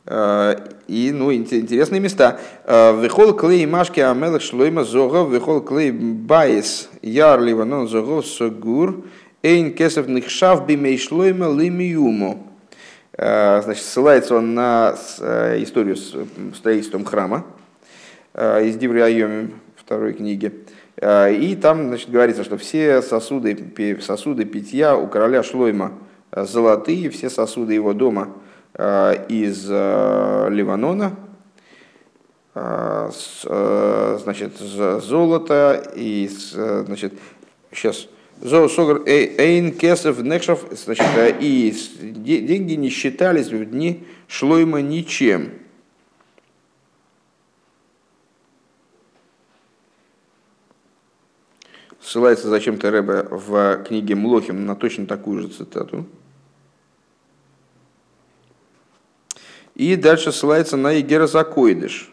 [0.06, 0.56] Э,
[0.88, 2.40] и ну, интересные места.
[2.66, 9.06] Э, וכל כלי משקה המלך שלמה זהב, וכל כלי בית יער הלבנון זהב סגור,
[9.42, 12.38] אין כסף נחשב בימי שלמה למאומה.
[13.14, 14.96] Э, значит, ссылается он на
[15.58, 16.14] историю с
[16.56, 17.46] строительством храма
[18.36, 20.52] из דברי הימים, второй книги.
[21.02, 25.94] И там значит, говорится, что все сосуды, сосуды питья у короля Шлойма
[26.32, 28.30] золотые, все сосуды его дома–
[28.76, 31.16] Э, из э, Ливанона,
[32.56, 37.14] э, значит, золото и, значит,
[37.72, 38.08] сейчас,
[38.42, 41.06] Эйн Кесов Некшев, значит,
[41.40, 45.52] и деньги не считались в дни Шлойма ничем.
[52.04, 56.06] Ссылается зачем-то Рэбе в книге Млохим на точно такую же цитату.
[59.76, 62.12] И дальше ссылается на Егера Закойдыш,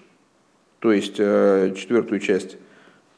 [0.79, 2.57] то есть э, четвертую часть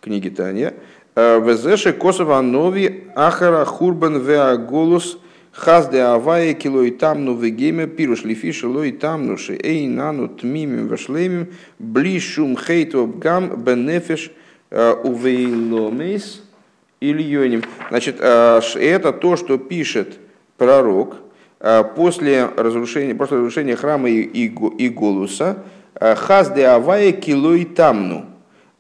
[0.01, 0.73] книги Таня.
[1.15, 5.19] «Э, Везеши Косова Нови Ахара Хурбан Веаголус
[5.53, 13.07] Хазде Авае Килой Тамну Вегеме Пируш Лифиши Лой Тамнуши Эй Нану Тмимим Вашлемим Блишум Хейту
[13.07, 14.33] Гам Бенефиш
[14.71, 16.42] э, Увейломейс
[17.03, 17.63] или Йоним.
[17.89, 20.19] Значит, это то, что пишет
[20.57, 21.17] пророк,
[21.65, 25.59] Э, после разрушения, после разрушения храма и, Голуса,
[25.95, 28.27] э, хазде авая килой тамну,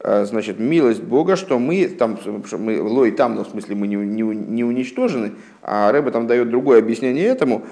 [0.00, 3.94] э, значит, милость Бога, что мы, там, что мы лой тамну, в смысле мы не,
[3.94, 5.30] не, не уничтожены,
[5.62, 7.62] а Рэба там дает другое объяснение этому,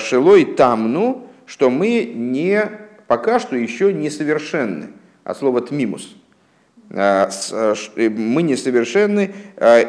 [0.00, 2.68] шелой тамну, что мы не,
[3.06, 4.88] пока что еще несовершенны,
[5.22, 6.16] от слова тмимус,
[6.90, 9.32] мы несовершенны,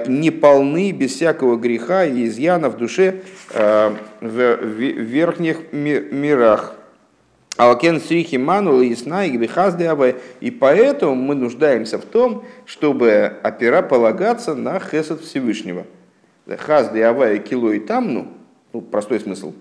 [0.07, 3.21] не полны без всякого греха и изъяна в душе
[3.53, 6.75] в верхних мирах.
[7.57, 8.95] Алкен срихи ману и
[10.39, 15.85] и поэтому мы нуждаемся в том, чтобы опера полагаться на хесед Всевышнего.
[16.47, 18.27] Хазде авая кило и тамну,
[18.73, 19.53] ну, простой смысл,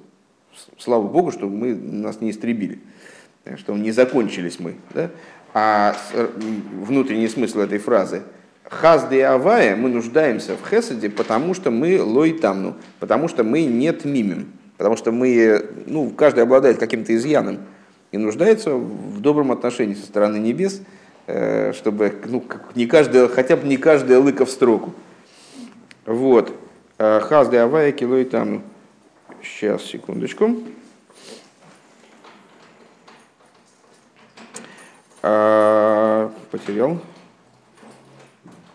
[0.79, 2.81] слава Богу, что мы нас не истребили,
[3.57, 4.75] что не закончились мы.
[4.95, 5.11] Да?
[5.53, 8.23] А внутренний смысл этой фразы–
[8.71, 13.65] Хазды и Авая мы нуждаемся в Хесаде, потому что мы лой тамну, потому что мы
[13.65, 17.59] не тмимим, потому что мы, ну, каждый обладает каким-то изъяном.
[18.13, 20.83] и нуждается в добром отношении со стороны небес,
[21.27, 22.45] э, чтобы ну,
[22.77, 24.95] не каждая, хотя бы не каждая лыка в строку.
[26.07, 26.53] Вот.
[26.99, 28.63] Э, Хаз де авая килой там.
[29.43, 30.57] Сейчас, секундочку.
[35.23, 36.99] А, потерял.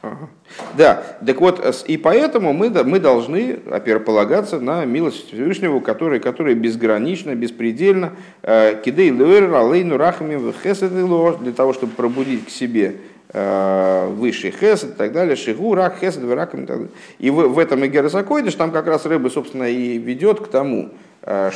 [0.01, 0.29] Ага.
[0.77, 3.59] Да, так вот, и поэтому мы, мы должны,
[4.05, 11.53] полагаться на милость Всевышнего, который, который безгранично, беспредельно, э, кидей луэр, алейну рахами, хесед для
[11.53, 12.97] того, чтобы пробудить к себе
[13.33, 16.91] э, высший хесед и так далее, шигу, рак, хесед, раком и так далее.
[17.19, 20.91] И в, в этом Игер Сакойдыш там как раз рыба, собственно, и ведет к тому,
[21.23, 21.51] э,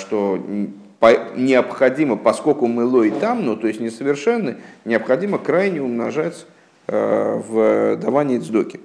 [1.02, 6.46] необходимо, поскольку мы лой там, ну то есть несовершенны, необходимо крайне умножать
[6.88, 8.80] в давании цдоки.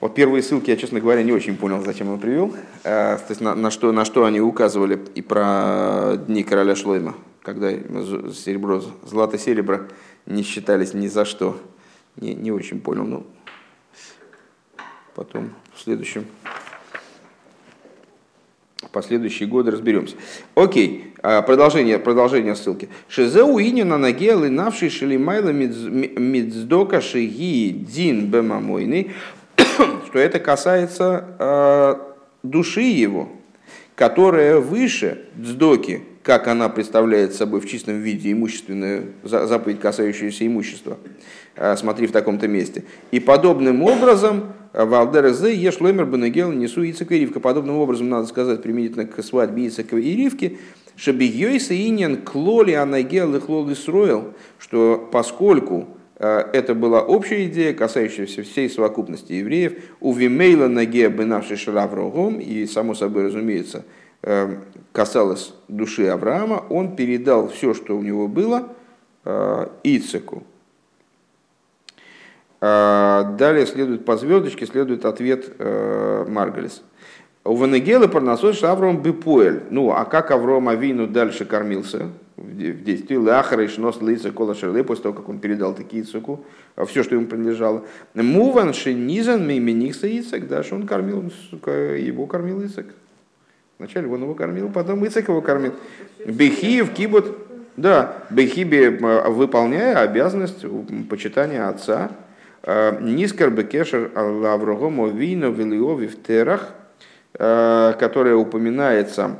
[0.00, 2.54] Вот первые ссылки я, честно говоря, не очень понял, зачем он привел.
[2.84, 7.14] Э, то есть на, на, что, на что они указывали и про дни короля Шлойма,
[7.42, 9.80] когда серебро, злато серебро
[10.24, 11.60] не считались ни за что.
[12.16, 13.26] Не, не очень понял, но
[15.14, 16.24] потом в следующем
[18.92, 20.16] последующие годы разберемся.
[20.54, 22.88] Окей, э, продолжение, продолжение ссылки.
[23.08, 29.12] Шизеу инина нагелы навший шелимайла мидздока шиги дин бемамойный
[30.06, 31.94] что это касается э,
[32.42, 33.28] души его,
[33.94, 40.98] которая выше дздоки, как она представляет собой в чистом виде имущественную заповедь, касающуюся имущества.
[41.56, 42.84] Э, смотри в таком-то месте.
[43.10, 47.40] И подобным образом э, Валдерзе Ешлоймер Бенегел несу Ицека и Ривка.
[47.40, 50.58] Подобным образом, надо сказать, применительно к свадьбе Ицека и Ривки,
[50.96, 55.88] Шабигьёйса Иньян Клоли Анагел и Хлол Исроил, что поскольку
[56.20, 59.82] Э, это была общая идея, касающаяся всей совокупности евреев.
[60.00, 63.84] У Вимейла ноге бенавший шараврогом, и само собой разумеется,
[64.22, 64.56] э,
[64.92, 68.68] касалось души Авраама, он передал все, что у него было,
[69.24, 70.44] э, Ицеку.
[72.60, 76.82] Далее следует по звездочке, следует ответ Маргалис.
[77.44, 79.62] У Венегела парнасой Авраам Бипуэль.
[79.70, 82.08] Ну, а как Авраам Авину дальше кормился?
[82.40, 86.44] в действии Лахара и Шнос Лейца Кола Шерле, после того, как он передал такие цуку,
[86.86, 87.84] все, что ему принадлежало.
[88.14, 91.30] Муван Шенизан Мейменихса Ицек, да, что он кормил,
[91.66, 92.86] его кормил Ицек.
[93.78, 95.74] Вначале он его кормил, потом Ицек его кормил.
[96.24, 97.36] Бехиев, Кибут,
[97.76, 100.64] да, Бехибе, выполняя обязанность
[101.10, 102.10] почитания отца,
[102.66, 106.74] Нискар Бекешер Лаврогому Вино Вилиови в Терах,
[107.32, 109.38] которая упоминается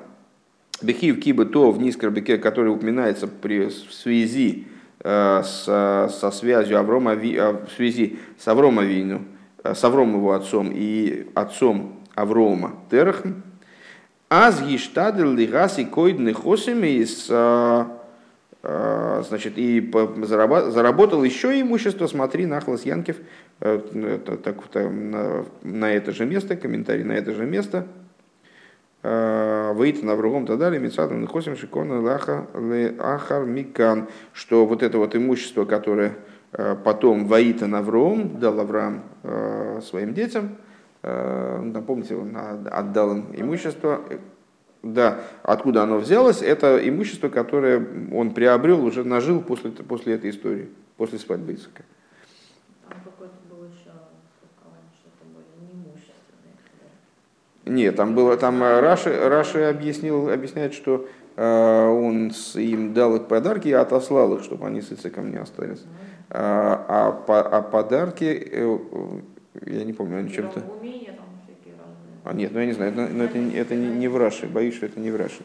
[0.83, 4.67] Бехив киба то в низкорбеке, который упоминается при, в связи
[5.01, 9.23] э, с, со связью Аврома, э, в связи с Аврома Вину,
[9.63, 13.43] э, с Авромом его отцом и отцом Аврома Терахм,
[14.31, 17.29] Аз гиштадел лигаси койдны хосами из
[18.63, 19.91] значит, и
[20.23, 23.17] заработал еще имущество, смотри, Нахлас Янкев,
[23.59, 27.87] так, на, на это же место, комментарий на это же место,
[29.03, 35.65] Э, выйти на вругом Тадали, Мицадом Нахосим Шикона Ахар Микан, что вот это вот имущество,
[35.65, 36.19] которое
[36.53, 40.57] э, потом Ваита Навром дал Авраам э, своим детям,
[41.03, 42.37] напомните, он
[42.71, 44.03] отдал им имущество,
[44.83, 50.69] да, откуда оно взялось, это имущество, которое он приобрел, уже нажил после, после этой истории,
[50.97, 51.85] после свадьбы Ицека.
[57.67, 63.15] Нет, там было, там э, Раши, Раши объяснил, объясняет, что э, он с, им дал
[63.15, 65.85] их подарки и отослал их, чтобы они с Ицеком не остались.
[66.31, 68.79] А, а, а подарки, э,
[69.67, 70.63] я не помню, они чем-то...
[72.25, 74.75] А нет, ну я не знаю, это, но это, это не, не в Раши, боюсь,
[74.75, 75.43] что это не в Раши.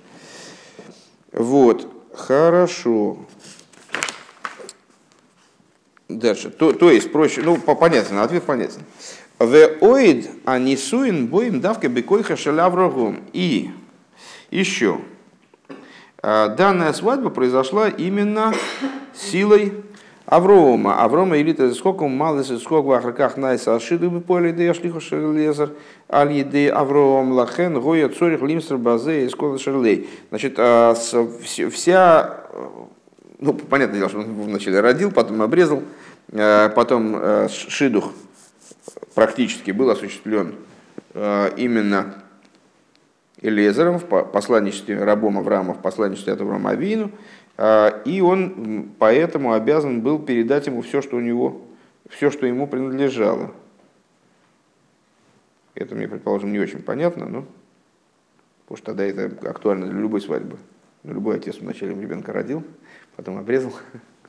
[1.31, 3.17] Вот, хорошо.
[6.09, 6.49] Дальше.
[6.49, 8.81] То, то есть, проще, ну, понятно, ответ понятен.
[9.39, 13.23] В оид анисуин боим давка бекойха шаляврогум.
[13.33, 13.71] И
[14.51, 15.01] еще,
[16.21, 18.53] а, данная свадьба произошла именно
[19.13, 19.84] силой
[20.25, 21.03] Аврома.
[21.03, 25.71] Аврома элита сколько малый сколько в ахраках найса ашиду бы поле да яшлиху шерлезер
[26.11, 30.09] аль Авром лахен гоя цорих лимстер базе и скола шерлей.
[30.29, 32.37] Значит, а, вся,
[33.39, 35.83] ну, понятное дело, что он вначале родил, потом обрезал,
[36.33, 38.11] а, потом шидух
[39.13, 40.55] практически был осуществлен
[41.13, 42.15] э, именно
[43.41, 47.09] Элезером в посланничестве рабом Авраама, в посланничестве от Авраама Авину, э,
[47.57, 51.61] и он поэтому обязан был передать ему все, что у него,
[52.09, 53.51] все, что ему принадлежало.
[55.73, 57.45] Это мне, предположим, не очень понятно, но
[58.63, 60.57] потому что тогда это актуально для любой свадьбы.
[61.03, 62.63] Ну, любой отец вначале ребенка родил,
[63.15, 63.73] потом обрезал,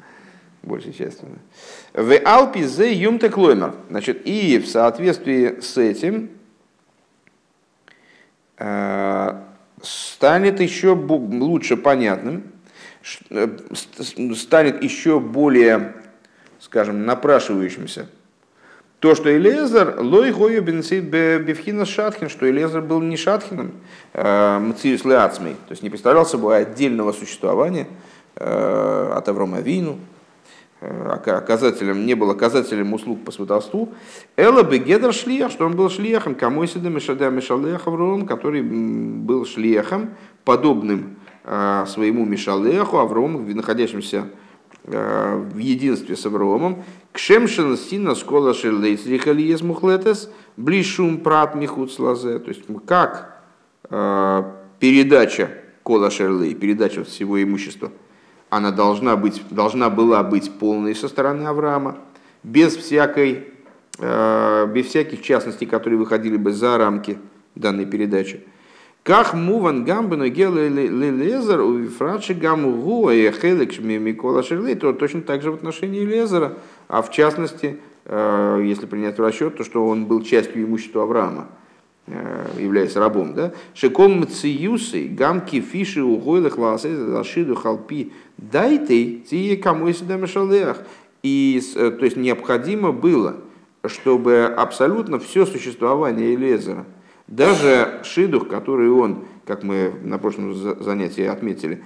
[0.63, 1.29] большей частью.
[1.95, 3.75] В Алпи зе юмте клоймер.
[3.89, 6.31] Значит, и в соответствии с этим
[8.59, 9.43] э,
[9.81, 12.53] станет еще лучше понятным,
[14.35, 15.95] станет еще более,
[16.59, 18.09] скажем, напрашивающимся
[19.01, 23.73] то, что Элезер, лой гою бифхина шатхин, что Элезер был не шатхином,
[24.15, 27.87] э, мциус леацмей, то есть не представлял собой отдельного существования
[28.37, 29.99] э, от Аврома Вину,
[30.81, 33.93] э, оказателем, не был оказателем услуг по сватовству.
[34.37, 36.35] Эла бегедр шлиях, что он был шлиехом,
[36.67, 41.16] седа мишада мишалех Авром, который был шлиехом, подобным
[41.47, 44.25] своему Мишалеху, Аврому, находящимся
[44.85, 46.85] в единстве с Авромом,
[47.17, 50.29] Кшемшин сина скола шерлейцрихалиес мухлетес,
[50.59, 52.39] блишум прат михуц лазе.
[52.39, 53.41] То есть как
[53.89, 54.43] э,
[54.79, 55.51] передача
[55.83, 57.91] кола шерлей, передача всего имущества,
[58.51, 61.97] она должна, быть, должна была быть полной со стороны Авраама,
[62.43, 63.49] без, всякой,
[63.99, 67.19] э, без всяких частностей, которые выходили бы за рамки
[67.55, 68.45] данной передачи.
[69.07, 75.53] Как муван гамбену лезер у фрачи гуа и хелек микола шерлей, то точно так же
[75.53, 76.55] в отношении лезера,
[76.89, 81.47] а в частности, э, если принять в расчет, то что он был частью имущества Авраама,
[82.09, 83.53] э, являясь рабом, да?
[83.75, 90.83] Шеком мциюсы, гамки фиши угойлых ласы зашиду халпи дайте тие кому если дамешалех.
[91.23, 93.37] И, э, то есть необходимо было,
[93.85, 96.85] чтобы абсолютно все существование Элезера–
[97.27, 101.85] даже шидух, который он, как мы на прошлом занятии отметили,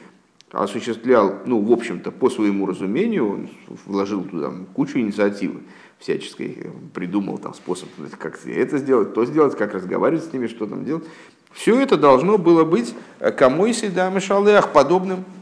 [0.50, 3.48] осуществлял, ну, в общем-то, по своему разумению, он
[3.86, 5.60] вложил туда кучу инициативы
[5.98, 7.88] всяческой, придумал там способ,
[8.18, 11.04] как это сделать, то сделать, как разговаривать с ними, что там делать.
[11.52, 12.94] Все это должно было быть
[13.36, 15.39] кому и да Мишалех, подобным Э,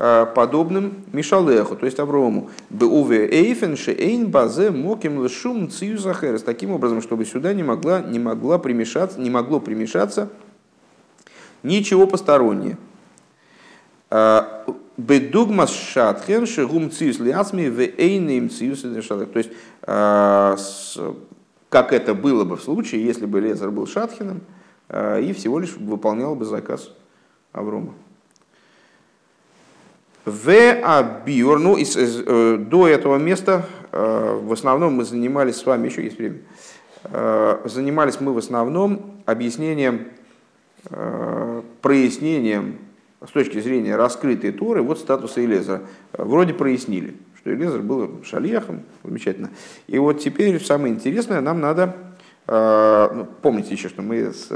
[0.00, 2.48] подобным Мишалеху, то есть Аврому.
[2.70, 6.42] Беуве эйфен шейн базе моким лешум цию захерес.
[6.42, 10.30] Таким образом, чтобы сюда не, могла, не, могла примешаться, не могло примешаться
[11.62, 12.78] ничего постороннее.
[14.10, 14.64] Э,
[14.96, 19.50] бедугмас шатхен шигум циюс лиасми в эйним циюс То есть,
[19.82, 20.56] э,
[21.68, 24.40] как это было бы в случае, если бы Лезер был шатхином
[24.92, 26.90] и всего лишь выполнял бы заказ
[27.52, 27.94] Аврома.
[30.26, 35.64] В Абиур, ну, из, из, э, до этого места э, в основном мы занимались с
[35.64, 36.40] вами, еще есть время,
[37.04, 40.08] э, занимались мы в основном объяснением,
[41.82, 42.78] прояснением
[43.22, 45.82] с точки зрения раскрытой Торы вот статуса Элезера.
[46.14, 49.50] Вроде прояснили, что Элезер был шалехом, замечательно.
[49.88, 51.96] И вот теперь самое интересное, нам надо
[52.46, 54.48] ну, помните еще, что мы с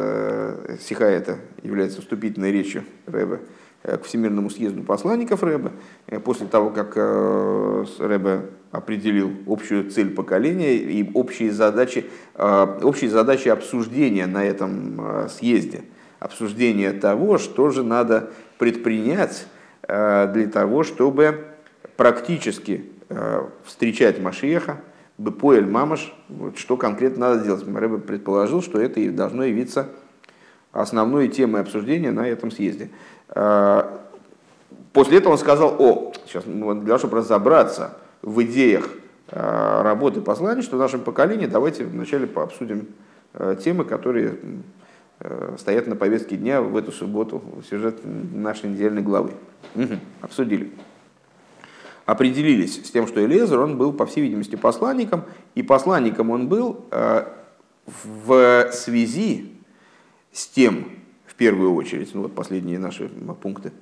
[0.81, 3.41] Сиха это является вступительной речью Рэба Э,
[3.85, 5.72] к Всемирному съезду посланников Рэбе,
[6.07, 13.47] э, после того, как э, Рэбе определил общую цель поколения и общие задачи, общие задачи
[13.47, 15.85] обсуждения на этом съезде,
[16.18, 19.47] обсуждение того, что же надо предпринять
[19.87, 21.45] для того, чтобы
[21.97, 22.91] практически
[23.64, 24.80] встречать Машеха,
[25.18, 27.64] Бепоэль Мамаш, вот что конкретно надо делать.
[27.64, 29.89] Рэбе предположил, что это и должно явиться
[30.74, 32.91] основной темой обсуждения на этом съезде.
[33.29, 33.85] Э,
[34.93, 38.89] после этого он сказал, о, сейчас для того, чтобы разобраться в идеях
[39.31, 42.89] э, работы посланничества в нашем поколении, давайте вначале пообсудим
[43.35, 44.39] э, темы, которые
[45.59, 49.31] стоят на повестке дня в эту субботу, сюжет нашей недельной главы.
[49.77, 50.72] Угу, обсудили.
[52.05, 55.22] Определились с тем, что Элезер, он был, по всей видимости, посланником,
[55.55, 56.85] и посланником он был
[57.87, 59.55] в связи
[60.33, 60.89] с тем,
[61.37, 63.09] первую очередь, ну вот последние наши
[63.41, 63.72] пункты,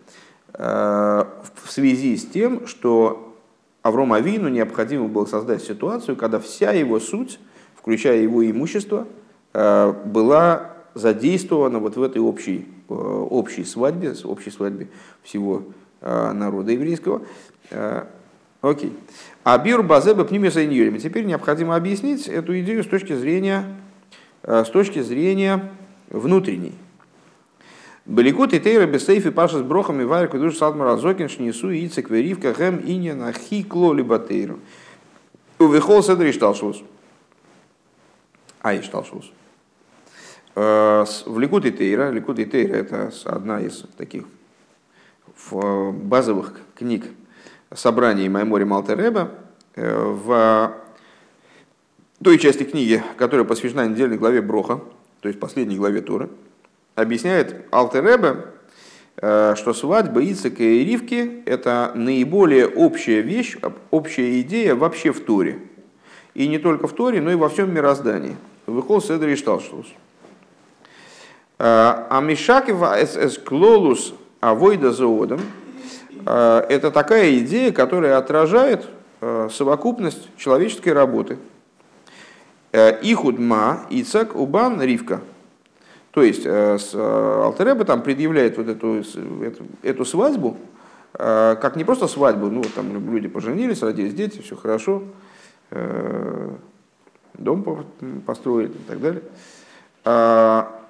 [0.55, 3.37] э, в связи с тем, что
[3.83, 7.39] Авром Авину необходимо было создать ситуацию, когда вся его суть,
[7.77, 9.07] включая его имущество,
[9.53, 14.89] э, была задействована вот в этой общей, э, общей свадьбе, общей свадьбе
[15.23, 15.65] всего
[16.01, 17.23] народа еврейского.
[18.61, 18.93] Окей.
[19.45, 20.99] А бир базеба пнимиса иньюрим.
[20.99, 23.67] Теперь необходимо объяснить эту идею с точки зрения,
[24.43, 25.71] с точки зрения
[26.11, 26.73] внутренней.
[28.05, 32.11] Баликут и Тейра Бесейфи Паша с Брохом и Варик Душ Садмар Азокин Шнису и Ицек
[32.11, 34.59] Веривка Хэм Иня на Хикло либо Тейру.
[35.59, 36.83] Увехол Седр и Шталшус.
[38.61, 39.31] А, и Шталшус.
[40.57, 44.25] Э, в Ликут и Тейра, Ликут и Тейра это одна из таких
[45.51, 47.05] базовых книг
[47.73, 49.31] собраний Маймори Малтереба.
[49.77, 50.75] Э, в
[52.23, 54.81] той части книги, которая посвящена недельной главе Броха,
[55.21, 56.29] то есть последней главе Торы,
[56.95, 58.45] объясняет Алтеребе
[59.17, 63.57] что свадьба Ицека и Ривки– это наиболее общая вещь,
[63.91, 65.59] общая идея вообще в Торе.
[66.35, 68.37] И не только в Торе, но и во всем мироздании.
[68.67, 69.87] Выхол Седр и Шталшлус.
[71.59, 75.41] А Мишакев эс клолус авойда заодом–
[76.25, 78.89] это такая идея, которая отражает
[79.21, 81.37] совокупность человеческой работы.
[82.73, 85.21] Ихудма, Ицак, Убан, Ривка–
[86.13, 89.03] то есть э, э, Алтереба там предъявляет вот эту,
[89.43, 90.59] эту, эту свадьбу,
[91.15, 95.05] э, как не просто свадьбу, ну там люди поженились, родились дети, все хорошо,
[97.35, 97.87] дом
[98.27, 99.23] построили и так далее,
[100.05, 100.83] а,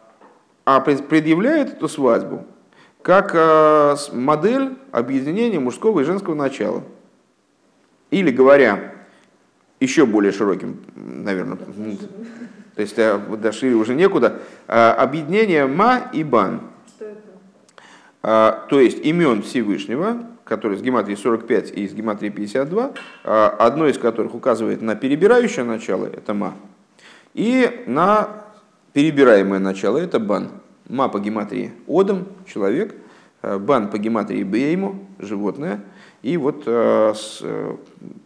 [0.64, 2.44] а предъявляет эту свадьбу
[3.02, 3.34] как
[4.12, 6.82] модель объединения мужского и женского начала.
[8.10, 8.92] Или говоря
[9.78, 11.58] еще более широким, наверное,
[12.74, 16.62] то есть э, до шире уже некуда, а, объединение ма и бан.
[18.22, 22.92] А, то есть имен Всевышнего, который с гематрии 45 и с гематрии 52,
[23.24, 26.54] а, одно из которых указывает на перебирающее начало, это ма,
[27.34, 28.28] и на
[28.92, 30.50] перебираемое начало, это бан.
[30.88, 32.94] Ма по гематрии Одам, человек,
[33.42, 35.80] бан по гематрии Бейму, животное,
[36.22, 37.76] и вот э, э,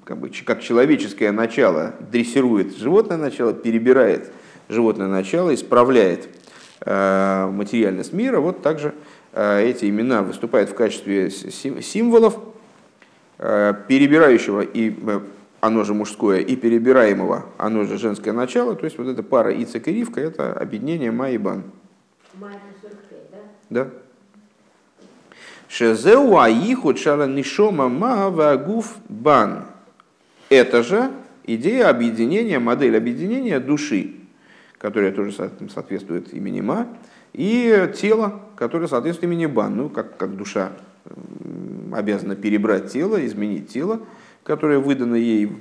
[0.05, 4.31] как, бы, как человеческое начало дрессирует животное начало, перебирает
[4.69, 6.29] животное начало, исправляет
[6.83, 8.95] э, материальность мира, вот также
[9.35, 12.39] эти имена выступают в качестве символов
[13.37, 14.97] перебирающего и
[15.61, 19.89] оно же мужское, и перебираемого, оно же женское начало, то есть вот эта пара Ицек
[19.89, 21.65] и Ривка, это объединение Ма и Бан.
[22.33, 23.85] Ма 45, да?
[23.85, 23.91] Да.
[25.69, 29.67] Шезеу аиху чара нишома ма вагуф бан.
[30.49, 31.11] Это же
[31.45, 34.15] идея объединения, модель объединения души,
[34.79, 36.87] которая тоже соответствует имени Ма,
[37.33, 39.77] и тело, которое соответствует имени Бан.
[39.77, 40.73] Ну, как, как душа
[41.93, 44.01] обязана перебрать тело, изменить тело,
[44.43, 45.53] которое выдано ей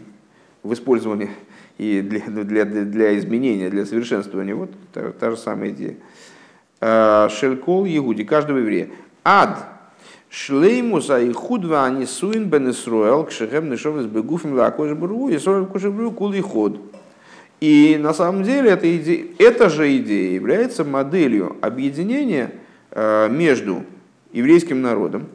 [0.64, 1.30] в использовании
[1.78, 4.56] и для, для, для изменения, для совершенствования.
[4.56, 5.96] Вот та, та же самая идея.
[6.82, 8.90] А, Шелькол Егуди, каждого еврея.
[9.24, 9.66] Ад
[10.36, 15.72] Шлеймуса и худва они суин бен Исруэл, к шехем нишовес бегуфим лакош бру, и сорок
[15.72, 16.78] куши бру кули ход.
[17.62, 22.52] И на самом деле эта, идея, эта же идея является моделью объединения
[22.92, 23.86] э, между
[24.34, 25.28] еврейским народом,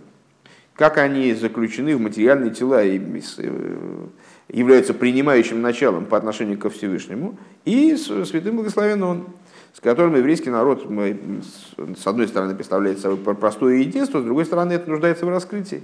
[0.75, 4.07] как они заключены в материальные тела и э,
[4.49, 9.29] являются принимающим началом по отношению ко Всевышнему, и святым благословен он
[9.73, 10.87] с которым еврейский народ,
[11.97, 15.83] с одной стороны, представляет собой простое единство, с другой стороны, это нуждается в раскрытии.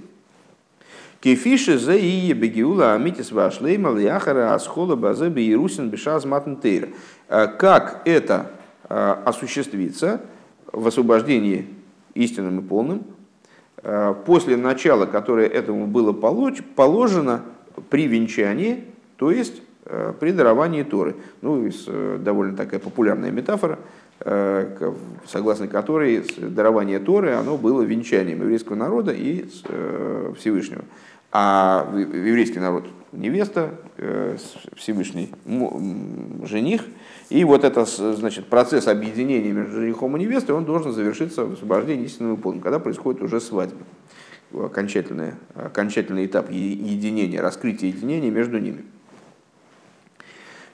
[1.19, 6.89] Кефиши за и бегиула амитис вашлейма льяхара асхола базе бейрусин бешаз матнтейр.
[7.27, 8.51] Э, как это
[8.87, 10.21] э, осуществится
[10.71, 11.67] в освобождении
[12.13, 13.03] истинным и полным,
[13.81, 17.41] э, после начала, которое этому было положено
[17.89, 18.85] при венчании,
[19.15, 19.63] то есть
[20.19, 21.15] при даровании Торы.
[21.41, 23.79] Ну, э, довольно такая популярная метафора,
[24.19, 24.93] э,
[25.25, 29.45] согласно которой дарование Торы оно было венчанием еврейского народа и
[30.37, 30.83] Всевышнего.
[31.31, 33.71] А еврейский народ невеста,
[34.75, 35.29] Всевышний
[36.43, 36.83] жених.
[37.29, 42.05] И вот этот значит, процесс объединения между женихом и невестой, он должен завершиться в освобождении
[42.05, 43.81] истинного и когда происходит уже свадьба.
[44.53, 48.85] Окончательный, окончательный этап единения, раскрытия единения между ними.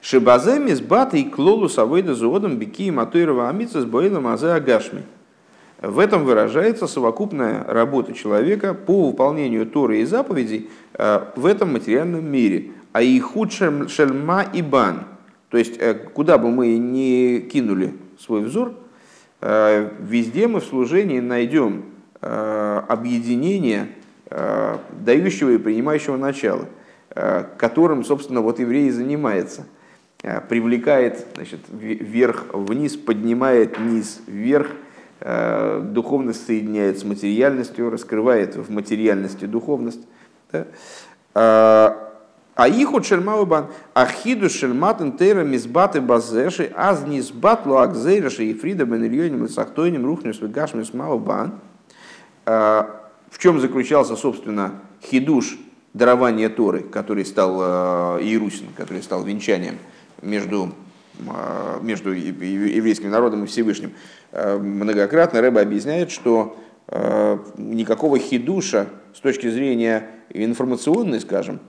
[0.04, 5.04] Шибазем из бата и клолу савойда зуодом бики и матуирова амица с бойлом азе агашми.
[5.80, 12.30] В этом выражается совокупная работа человека по выполнению Торы и заповедей э, в этом материальном
[12.30, 12.72] мире.
[12.92, 15.04] А и худшем шельма и бан.
[15.48, 18.74] То есть, э, куда бы мы ни кинули свой взор,
[19.40, 21.84] э, везде мы в служении найдем
[22.20, 23.88] объединение
[24.30, 26.64] дающего и принимающего начала,
[27.58, 29.66] которым, собственно, вот еврей и занимается–
[30.48, 34.68] привлекает значит, вверх, вниз, поднимает низ, вверх,
[35.20, 40.00] э, духовность соединяет с материальностью, раскрывает в материальности духовность.
[40.50, 40.66] Да?
[42.56, 49.04] А их от шельмаубан, ахиду шельматен тейра мизбаты базеши, аз низбат луакзейраши и фрида бен
[49.04, 51.54] ильёним и сахтойним рухнюс вегашмис маубан.
[52.46, 52.84] Э,
[53.28, 54.72] в чем заключался, собственно,
[55.02, 55.58] хидуш
[55.92, 59.76] дарования Торы, который стал Иерусин, который стал венчанием–
[60.24, 60.72] между,
[61.28, 63.92] а, между еврейским народом и Всевышним.
[64.32, 66.56] А, многократно Рэба объясняет, что
[66.88, 71.60] а, никакого хидуша с точки зрения информационной, скажем,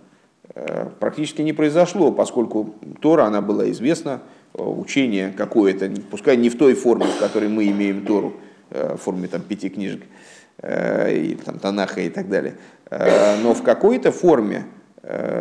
[0.99, 4.21] практически не произошло, поскольку Тора, она была известна,
[4.53, 8.33] учение какое-то, пускай не в той форме, в которой мы имеем Тору,
[8.69, 10.03] в форме там, пяти книжек,
[10.63, 12.55] и там, Танаха и так далее.
[13.43, 14.65] Но в какой-то форме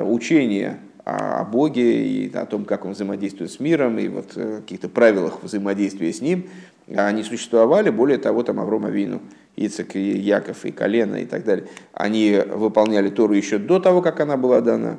[0.03, 5.43] учения о Боге и о том, как он взаимодействует с миром, и вот каких-то правилах
[5.43, 6.49] взаимодействия с ним,
[6.95, 9.21] они существовали, более того, там Аврома Вину,
[9.57, 14.21] Ицек и Яков и Колено и так далее, они выполняли Тору еще до того, как
[14.21, 14.99] она была дана.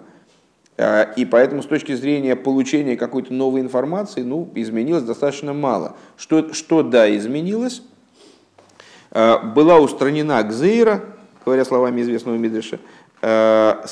[0.77, 5.95] А, и поэтому с точки зрения получения какой-то новой информации, ну, изменилось достаточно мало.
[6.17, 7.81] Что, что да, изменилось?
[9.11, 11.03] А, была устранена Гзейра,
[11.45, 12.79] говоря словами известного Мидриша,
[13.21, 13.85] а,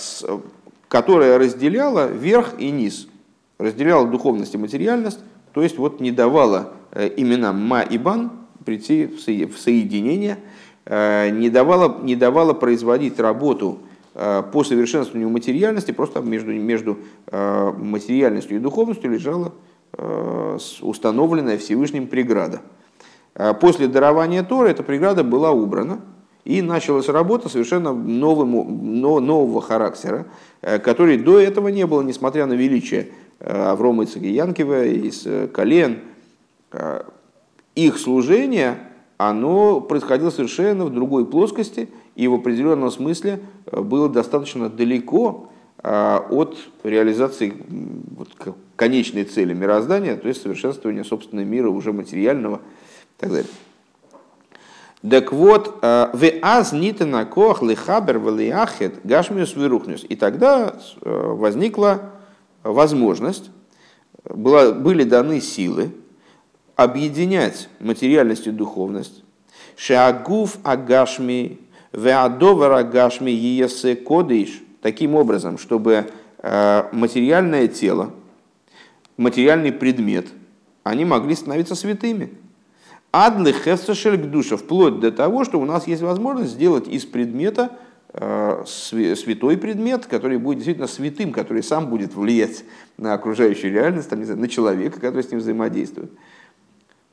[0.94, 3.10] которая разделяла верх и низ,
[3.58, 5.20] разделяла духовность и материальность,
[5.52, 8.32] то есть вот не давала э, именам Ма и Бан
[8.64, 10.38] прийти в соединение–
[10.86, 13.80] Э, не давала, не давала производить работу
[14.16, 16.98] э, по совершенствованию материальности, просто между, между
[17.32, 19.54] материальностью и духовностью лежала
[20.82, 22.62] установленная Всевышним преграда.
[23.62, 26.02] После дарования Тора эта преграда была убрана,
[26.46, 30.26] и началась работа совершенно новым, нового характера,
[30.62, 36.00] который до этого не было, несмотря на величие Аврома Ицаги Янкива из колен.
[37.76, 38.78] Их служение
[39.18, 45.50] оно происходило совершенно в другой плоскости и в определенном смысле э, было достаточно далеко
[45.82, 47.54] э, от реализации
[48.18, 48.30] вот,
[48.76, 53.50] конечной цели мироздания, то есть совершенствования собственного мира уже материального и так далее.
[55.10, 60.06] Так вот, э, в аз нитена кох лихабер велиахет гашмиус вирухнюс.
[60.08, 62.14] И тогда возникла
[62.64, 63.50] возможность,
[64.24, 65.92] была, были даны силы,
[66.76, 69.24] объединять материальность и духовность.
[69.76, 71.60] Шаагуф агашми,
[71.92, 74.62] веадовар агашми есе кодиш.
[74.82, 78.12] Таким образом, чтобы э, материальное тело,
[79.18, 80.28] материальный предмет,
[80.84, 82.32] они могли становиться святыми.
[83.14, 87.70] Адлы хефсашель душа, вплоть до того, что у нас есть возможность сделать из предмета
[88.12, 92.66] э, святой предмет, который будет действительно святым, который сам будет влиять
[92.98, 96.10] на окружающую реальность, на человека, который с ним взаимодействует.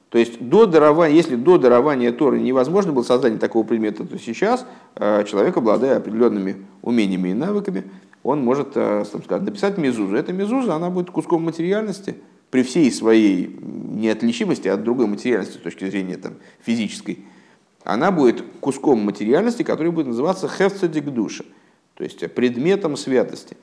[0.09, 4.65] То есть до дарования, если до дарования Торы невозможно было создание такого предмета, то сейчас
[4.97, 7.85] э, человек, обладая определенными умениями и навыками,
[8.23, 10.17] он может э, там, сказать, написать мезузу.
[10.17, 12.17] Эта мезуза, она будет куском материальности
[12.51, 16.35] при всей своей неотличимости от другой материальности с точки зрения там,
[16.65, 17.25] физической.
[17.85, 21.45] Она будет куском материальности, который будет называться хефцедик душа,
[21.95, 23.57] то есть предметом святости.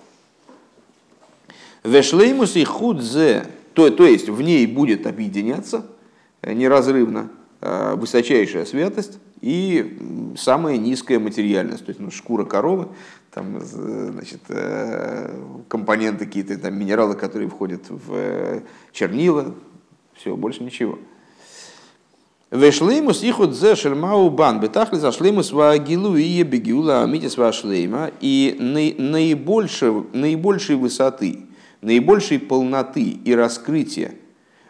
[1.84, 5.86] Вешлеймус и худзе, то, то есть в ней будет объединяться–
[6.44, 7.30] неразрывно
[7.62, 9.98] э, высочайшая святость и
[10.38, 12.88] самая низкая материальность, то есть ну, шкура коровы,
[13.32, 18.62] там, значит, э, компоненты какие-то, там, минералы, которые входят в э,
[18.92, 19.54] чернила,
[20.14, 20.98] все, больше ничего.
[22.50, 24.62] Вешлеймус ихуд зе шельмау бан.
[24.62, 28.56] Бетахли зашлеймус ваагилу и бегиула амитис вашлейма и
[28.98, 31.42] наибольшей, наибольшей высоты,
[31.82, 34.14] наибольшей полноты и раскрытия.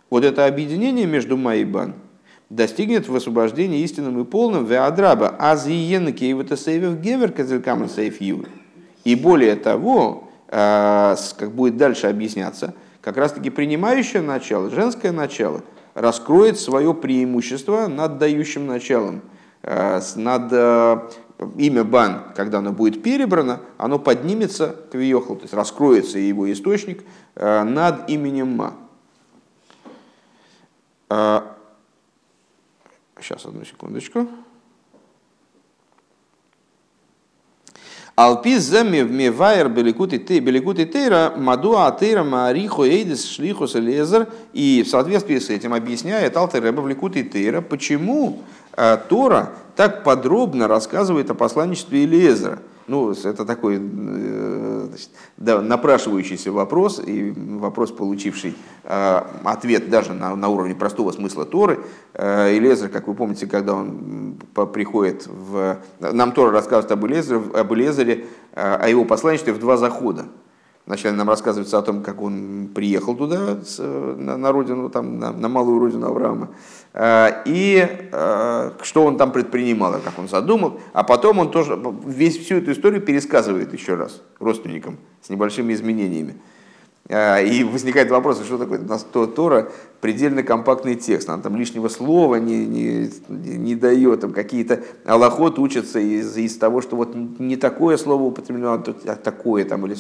[0.10, 1.94] Вот это объединение между Майбан
[2.50, 10.30] достигнет в освобождении истинным и полным веадраба азиен кейватасейвев гевер казелькаман сейф И более того,
[10.48, 15.62] а, как будет дальше объясняться, как раз таки принимающее начало, женское начало,
[15.94, 19.22] раскроет свое преимущество над дающим началом,
[19.64, 21.10] а, над а,
[21.58, 27.04] имя Бан, когда оно будет перебрано, оно поднимется к Виохлу, то есть раскроется его источник
[27.36, 28.74] над именем
[31.10, 31.57] Ма.
[33.22, 34.28] Сейчас, одну секундочку.
[38.16, 44.90] Алпис зами мевайер беликути ты беликути тейра мадуа тейра мариху эйдис шлихус лезер и в
[44.90, 48.42] соответствии с этим объясняет Алтер Рэба в Ликути Тейра, почему
[48.74, 52.60] а, Тора так подробно рассказывает о посланничестве Элиезера.
[52.88, 60.34] Ну, это такой э, значит, да, напрашивающийся вопрос, и вопрос, получивший э, ответ даже на,
[60.38, 61.82] на уровне простого смысла Торы.
[62.14, 64.38] Э, Элезер, как вы помните, когда он
[64.74, 65.80] приходит в...
[66.00, 70.28] Нам Тора рассказывает об Элезере, об Элезере э, о его посланничестве в два захода.
[70.88, 75.50] Вначале нам рассказывается о том, как он приехал туда, на, на родину, там, на, на
[75.50, 76.48] малую родину Авраама,
[76.94, 80.80] э, и э, что он там предпринимал, как он задумал.
[80.94, 86.36] А потом он тоже весь всю эту историю пересказывает еще раз родственникам с небольшими изменениями.
[87.10, 89.06] А, и возникает вопрос, что такое у нас
[89.36, 95.58] Тора предельно компактный текст, она там лишнего слова не, не, не дает, там какие-то аллахот
[95.58, 99.96] учатся из, из того, что вот не такое слово употреблено, а такое там, или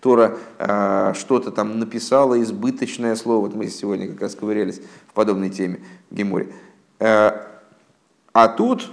[0.00, 5.50] Тора а, что-то там написала, избыточное слово, вот мы сегодня как раз ковырялись в подобной
[5.50, 5.80] теме
[6.10, 6.48] Геморе.
[6.98, 7.46] А,
[8.32, 8.90] а тут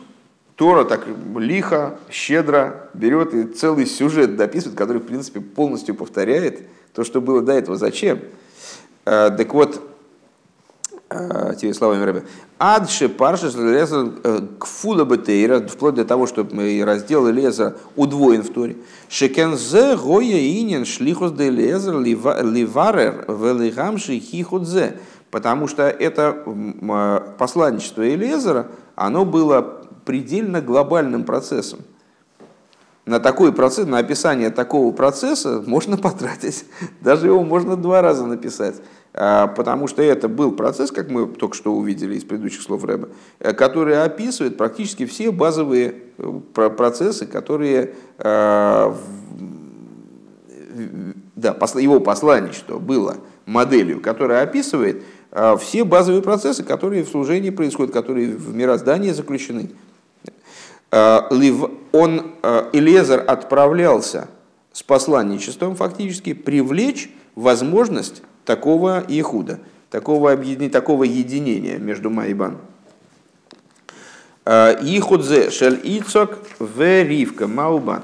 [0.57, 1.05] Тора так
[1.37, 6.61] лихо, щедро берет и целый сюжет дописывает, который, в принципе, полностью повторяет
[6.95, 7.77] то, что было до этого.
[7.77, 8.19] Зачем?
[9.05, 9.81] Э, так вот,
[11.09, 12.23] э, тебе словами Рэбе.
[12.57, 14.13] Адше парша леза
[14.59, 16.47] кфула бетейра, вплоть до того, что
[16.83, 18.77] раздел леза удвоен в Торе.
[19.09, 24.99] Шекензе гоя инин шлихус де лезер ливарер велигамши хихудзе.
[25.31, 26.43] Потому что это
[27.37, 31.79] посланничество Элезера, оно было предельно глобальным процессом.
[33.05, 36.65] На такой процесс, на описание такого процесса можно потратить,
[37.01, 38.75] даже его можно два раза написать,
[39.13, 43.09] а, потому что это был процесс, как мы только что увидели из предыдущих слов Рэба,
[43.39, 48.97] э, который описывает практически все базовые э, процессы, которые а,
[51.35, 57.93] да, его посланничество было моделью, которая описывает а, все базовые процессы, которые в служении происходят,
[57.93, 59.71] которые в мироздании заключены.
[60.97, 61.27] А,
[61.91, 64.29] он, а, Элезер отправлялся
[64.71, 69.59] с посланничеством фактически привлечь возможность такого ихуда,
[69.91, 72.59] такого, объединения, такого единения между Майбан.
[74.45, 78.03] А, Ихудзе шель ицок в ривка маубан.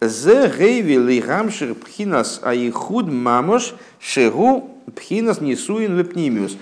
[0.00, 6.56] Зе гейви ли гамшир пхинас аихуд мамош шегу пхинас несуин вепнимиус.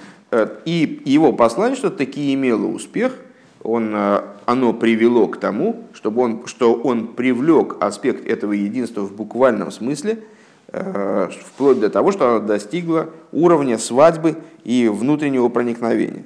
[0.65, 3.15] И его посланничество таки имело успех–
[3.69, 9.15] он, э, оно привело к тому, чтобы он, что он привлек аспект этого единства в
[9.15, 10.25] буквальном смысле,
[10.69, 16.25] э, вплоть до того, что оно достигло уровня свадьбы и внутреннего проникновения.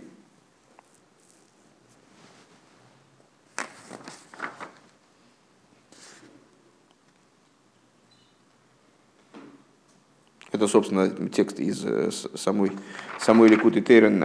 [10.53, 12.71] Это, собственно, текст из э, самой,
[13.19, 14.23] самой Ликуты Тейрен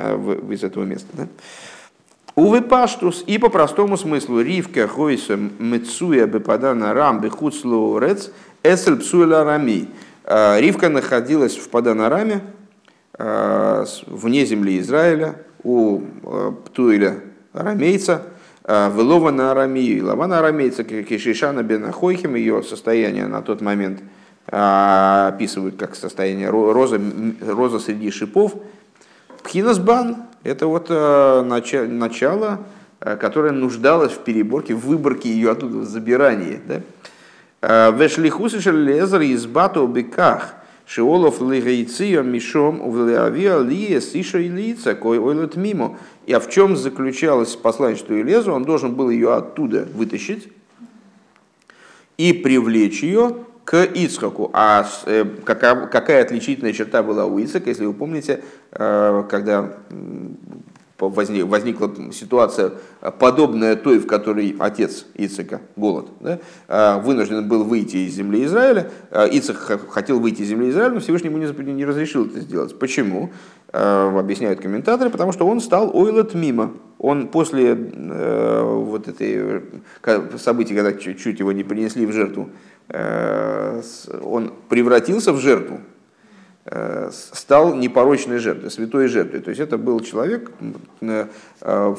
[0.52, 1.08] из этого места.
[1.14, 1.28] Да?
[2.38, 8.30] Увы паштус и по простому смыслу ривка хойса мецуя бепадана рам бехуцлу рец
[8.62, 9.88] эсель псуэля рами.
[10.24, 12.42] А, ривка находилась в Паданараме,
[13.18, 15.34] а, вне земли Израиля,
[15.64, 17.22] у а, Птуэля
[17.54, 18.22] арамейца,
[18.68, 24.04] Велова на арамию, Лава на арамейца, Кишишана бен Ахойхим, ее состояние на тот момент
[24.46, 27.02] описывают как состояние розы,
[27.42, 28.54] роза среди шипов.
[29.44, 32.60] Пхинасбан, это вот э, начало,
[33.00, 36.60] э, которое нуждалось в переборке, в выборке ее оттуда, в забирании.
[36.68, 36.82] Да?
[37.62, 45.20] Э, Вешлихусы шелезер из бату беках, шиолов лигайция мишом увлеавиа лия сиша и лица, кой
[45.20, 45.98] ойлет мимо.
[46.26, 48.54] И а в чем заключалось посланничество Елезу?
[48.54, 50.50] Он должен был ее оттуда вытащить
[52.18, 53.36] и привлечь ее
[53.68, 54.50] к Ицхаку.
[54.54, 54.88] А
[55.44, 58.42] какая, какая отличительная черта была у Ицхака, если вы помните,
[58.72, 59.74] когда
[61.00, 62.72] возникла ситуация
[63.20, 68.90] подобная той, в которой отец Ицека, голод, да, вынужден был выйти из земли Израиля.
[69.12, 69.58] Ицек
[69.90, 72.80] хотел выйти из земли Израиля, но Всевышний ему не разрешил это сделать.
[72.80, 73.32] Почему?
[73.74, 76.72] Объясняют комментаторы, потому что он стал ойлот мимо.
[77.00, 79.62] Он после э, вот этой
[80.40, 85.82] события, когда чуть-чуть его не принесли в жертву, э, он превратился в жертву,
[86.70, 89.40] Э, стал непорочной жертвой, святой жертвой.
[89.40, 90.52] То есть это был человек,
[91.00, 91.96] э,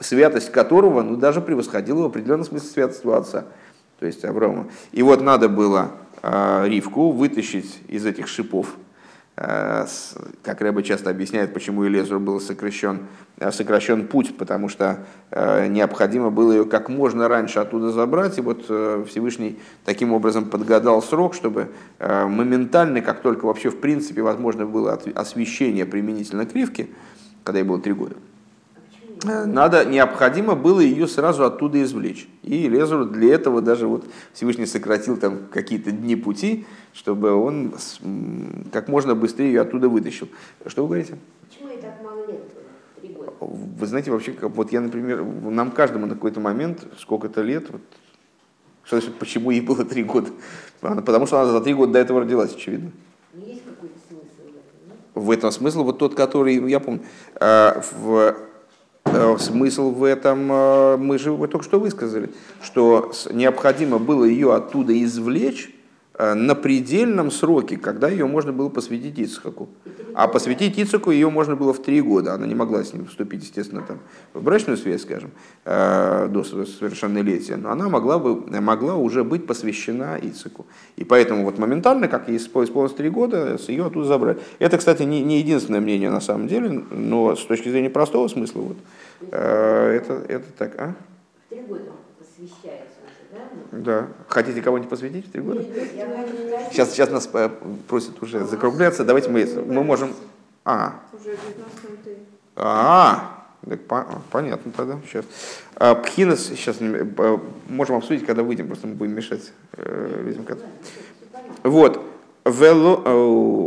[0.00, 3.44] святость которого ну, даже превосходила в определенном смысле святоство отца,
[3.98, 4.68] то есть Авраама.
[4.92, 5.90] И вот надо было
[6.22, 8.85] э, Ривку вытащить из этих шипов, Э,
[9.36, 13.00] как Рэба часто объясняет, почему Элезеру был сокращен,
[13.38, 18.40] э, сокращен путь, потому что э, необходимо было ее как можно раньше оттуда забрать, и
[18.40, 21.68] вот Всевышний таким образом подгадал срок, чтобы
[21.98, 26.88] моментально, как только вообще в принципе возможно было освещение применительно к Ривке,
[27.44, 28.16] когда ей было три года,
[29.24, 32.28] надо, необходимо было ее сразу оттуда извлечь.
[32.42, 37.74] И Лезеру для этого даже вот Всевышний сократил там какие-то дни пути, чтобы он
[38.72, 40.28] как можно быстрее ее оттуда вытащил.
[40.66, 41.18] Что вы говорите?
[41.48, 42.42] Почему ей так мало лет
[43.00, 43.32] Три года?
[43.40, 47.82] Вы знаете, вообще, вот я, например, нам каждому на какой-то момент, сколько-то лет, вот,
[48.84, 50.30] что значит, почему ей было три года?
[50.80, 52.92] Потому что она за три года до этого родилась, очевидно.
[53.34, 54.88] Есть какой-то смысл в этом?
[54.88, 54.98] Нет?
[55.14, 57.02] В этом смысл вот тот, который, ну, я помню,
[57.34, 58.46] а, в Э,
[59.38, 62.30] смысл в этом, э, мы же только что высказали,
[62.62, 65.75] что необходимо было ее оттуда извлечь э,
[66.18, 69.68] на предельном сроке, когда ее можно было посвятить Ицхаку.
[70.14, 72.32] А посвятить Ицхаку ее можно было в три года.
[72.32, 73.98] Она не могла с ним вступить, естественно, там,
[74.32, 75.30] в брачную связь, скажем,
[75.64, 77.56] до совершеннолетия.
[77.56, 80.64] Но она могла, бы, могла уже быть посвящена Ицхаку.
[80.96, 84.38] И поэтому вот моментально, как ей исполнилось три года, с ее оттуда забрали.
[84.58, 88.62] Это, кстати, не, не единственное мнение на самом деле, но с точки зрения простого смысла,
[88.62, 88.76] вот,
[89.32, 90.94] Э, это, это так, а?
[91.46, 92.95] В 13 года посвящается
[93.72, 94.00] да?
[94.02, 94.06] Ну.
[94.28, 95.64] Хотите кого-нибудь посвятить в три года?
[96.70, 97.48] Сейчас, сейчас нас э,
[97.88, 99.04] просят уже закругляться.
[99.04, 100.12] Давайте мы, мы можем...
[100.64, 102.16] А, Уже 19 ты.
[102.56, 104.98] а, так по- понятно тогда.
[105.06, 105.24] Сейчас.
[105.76, 110.44] А, Пхинас сейчас э, можем обсудить, когда выйдем, просто мы будем мешать э, людям.
[110.44, 110.58] как-
[111.62, 112.02] Вот.
[112.44, 112.50] Э,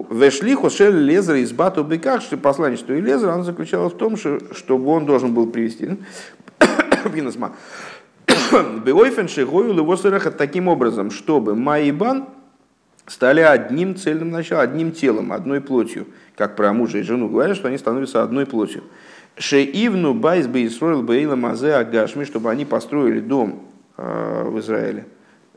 [0.09, 4.39] Вешлиху шель лезер из бату беках, что посланничество и лезер, оно заключалось в том, что,
[4.53, 5.97] чтобы он должен был привести
[7.05, 7.55] Пхинасма.
[8.85, 12.25] Беойфен шигою его сыраха таким образом, чтобы Маибан
[13.05, 16.07] стали одним цельным началом, одним телом, одной плотью.
[16.35, 18.83] Как про мужа и жену говорят, что они становятся одной плотью.
[19.37, 23.63] Шеивну байс бейсроил бейла мазе агашми, чтобы они построили дом
[23.97, 25.05] э, в Израиле,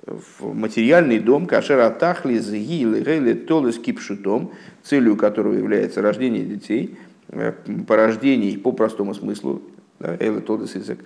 [0.07, 6.97] в материальный дом, кашер атахли згилы гейли толес кипшутом, целью которого является рождение детей,
[7.28, 7.53] э,
[7.86, 9.62] порождений по простому смыслу,
[9.99, 11.01] да, эйле толес язык.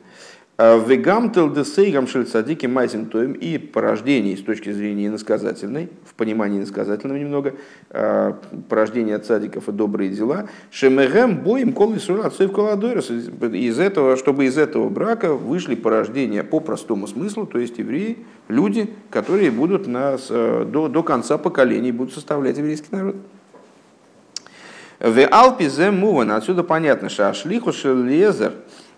[0.58, 7.56] Вегамтел десейгам шельцадики майсим тоем и порождений с точки зрения иносказательной, в понимании иносказательного немного,
[7.90, 8.32] э,
[8.70, 10.48] порождение цадиков и добрые дела.
[10.70, 13.10] Шемегем боим кол отцов коладойрос.
[13.10, 18.88] Из этого, чтобы из этого брака вышли порождения по простому смыслу, то есть евреи, люди,
[19.10, 23.16] которые будут нас, э, до, до конца поколений будут составлять еврейский народ.
[24.98, 28.52] В Алпи муван, отсюда понятно, что Ашлиху Шелезер,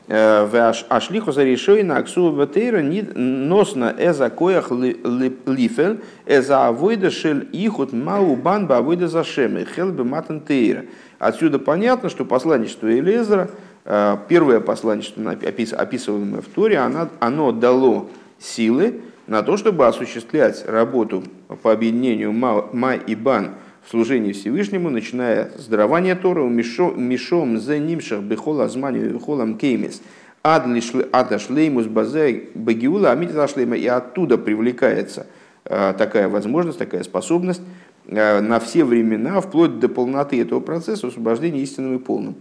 [0.08, 8.66] Ашлиху за решение Аксу Ватейра носно эза коях лифель, эза авойда шель ихут мау бан
[8.66, 10.86] ба авойда за шемы, хел бы матан тейра.
[11.18, 13.50] Отсюда понятно, что посланничество Элезера,
[13.84, 20.64] э, первое посланничество, опис- описываемое в Торе, оно, оно дало силы на то, чтобы осуществлять
[20.66, 21.22] работу
[21.62, 23.50] по объединению Ма, и Бан
[23.88, 30.02] служении Всевышнему, начиная с дарования Тора, мишом за нимшах бехол азманию бехолам кеймис,
[30.42, 35.26] ада шлеймус базе багиула амитила шлейма, и оттуда привлекается
[35.64, 37.62] э, такая возможность, такая способность
[38.06, 42.36] э, на все времена, вплоть до полноты этого процесса освобождения истинным и полным.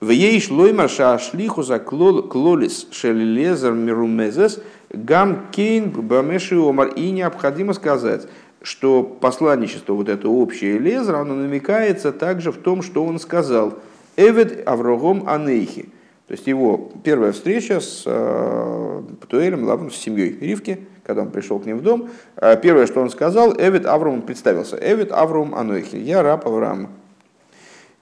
[0.00, 6.88] В ей шлоймар шаашлиху за клолис шелелезер мирумезес гам кейн бамеши омар.
[6.88, 8.26] И необходимо сказать,
[8.62, 13.74] что посланничество, вот это общее лезер, оно намекается также в том, что он сказал
[14.16, 15.88] «Эвед Аврогом Анейхи».
[16.26, 21.58] То есть его первая встреча с э, Птуэлем, Лавом, с семьей Ривки, когда он пришел
[21.58, 25.96] к ним в дом, э, первое, что он сказал, Эвид Авром представился, Эвид Авром Анойхи,
[25.96, 26.90] я раб Авраама.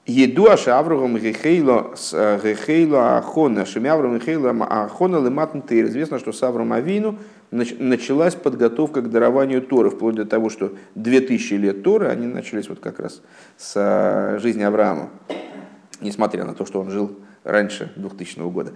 [0.05, 5.61] Едуаша Аврогом Гехейло с Гехейло Ахона, Шеми Авром Гехейло Ахона Лематн.
[5.69, 7.19] Известно, что с Авром Авину
[7.51, 12.81] началась подготовка к дарованию Торы, вплоть до того, что 2000 лет Торы, они начались вот
[12.81, 13.23] как раз
[13.57, 15.11] с жизни Авраама,
[16.01, 18.73] несмотря на то, что он жил раньше 2000 года.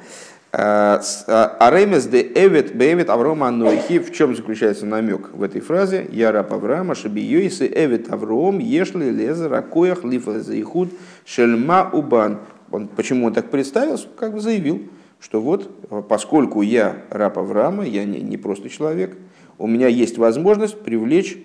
[0.55, 3.99] Аремес де Эвет Бевет Аврома Анойхи.
[3.99, 6.07] В чем заключается намек в этой фразе?
[6.13, 10.91] Я раб Авраама, Шабиойсы Эвет Авром, Ешли Лезер, Акоях, Лифа Заихуд,
[11.25, 12.41] Шельма Убан.
[12.71, 14.09] Он, почему он так представился?
[14.17, 14.89] Как бы заявил,
[15.23, 15.71] что вот,
[16.09, 19.17] поскольку я раб Авраама, я не, не просто человек,
[19.57, 21.39] у меня есть возможность привлечь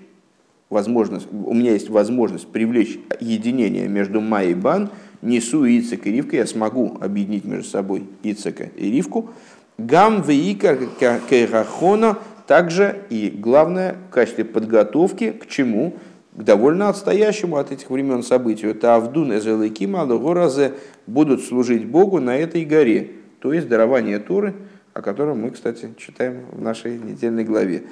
[0.69, 4.89] возможность, у меня есть возможность привлечь единение между Ма и Бан,
[5.21, 9.29] несу Ицек и Ривка, я смогу объединить между собой Ицека и Ривку.
[9.77, 10.77] Гам вейка
[11.29, 12.17] керахона
[12.47, 15.93] также и главное в качестве подготовки к чему?
[16.35, 18.71] К довольно отстоящему от этих времен событию.
[18.71, 20.73] Это Авдун Эзелыкима Горазе
[21.05, 23.11] будут служить Богу на этой горе.
[23.39, 24.53] То есть дарование Торы,
[24.93, 27.83] о котором мы, кстати, читаем в нашей недельной главе.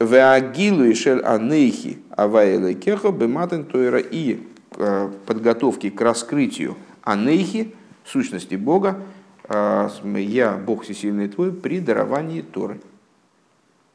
[0.00, 4.40] Веагилу и шель анейхи аваэлэ кехо тойра и
[4.76, 7.74] э, подготовки к раскрытию анейхи,
[8.04, 9.00] сущности Бога,
[9.48, 12.80] э, я, Бог всесильный твой, при даровании Торы.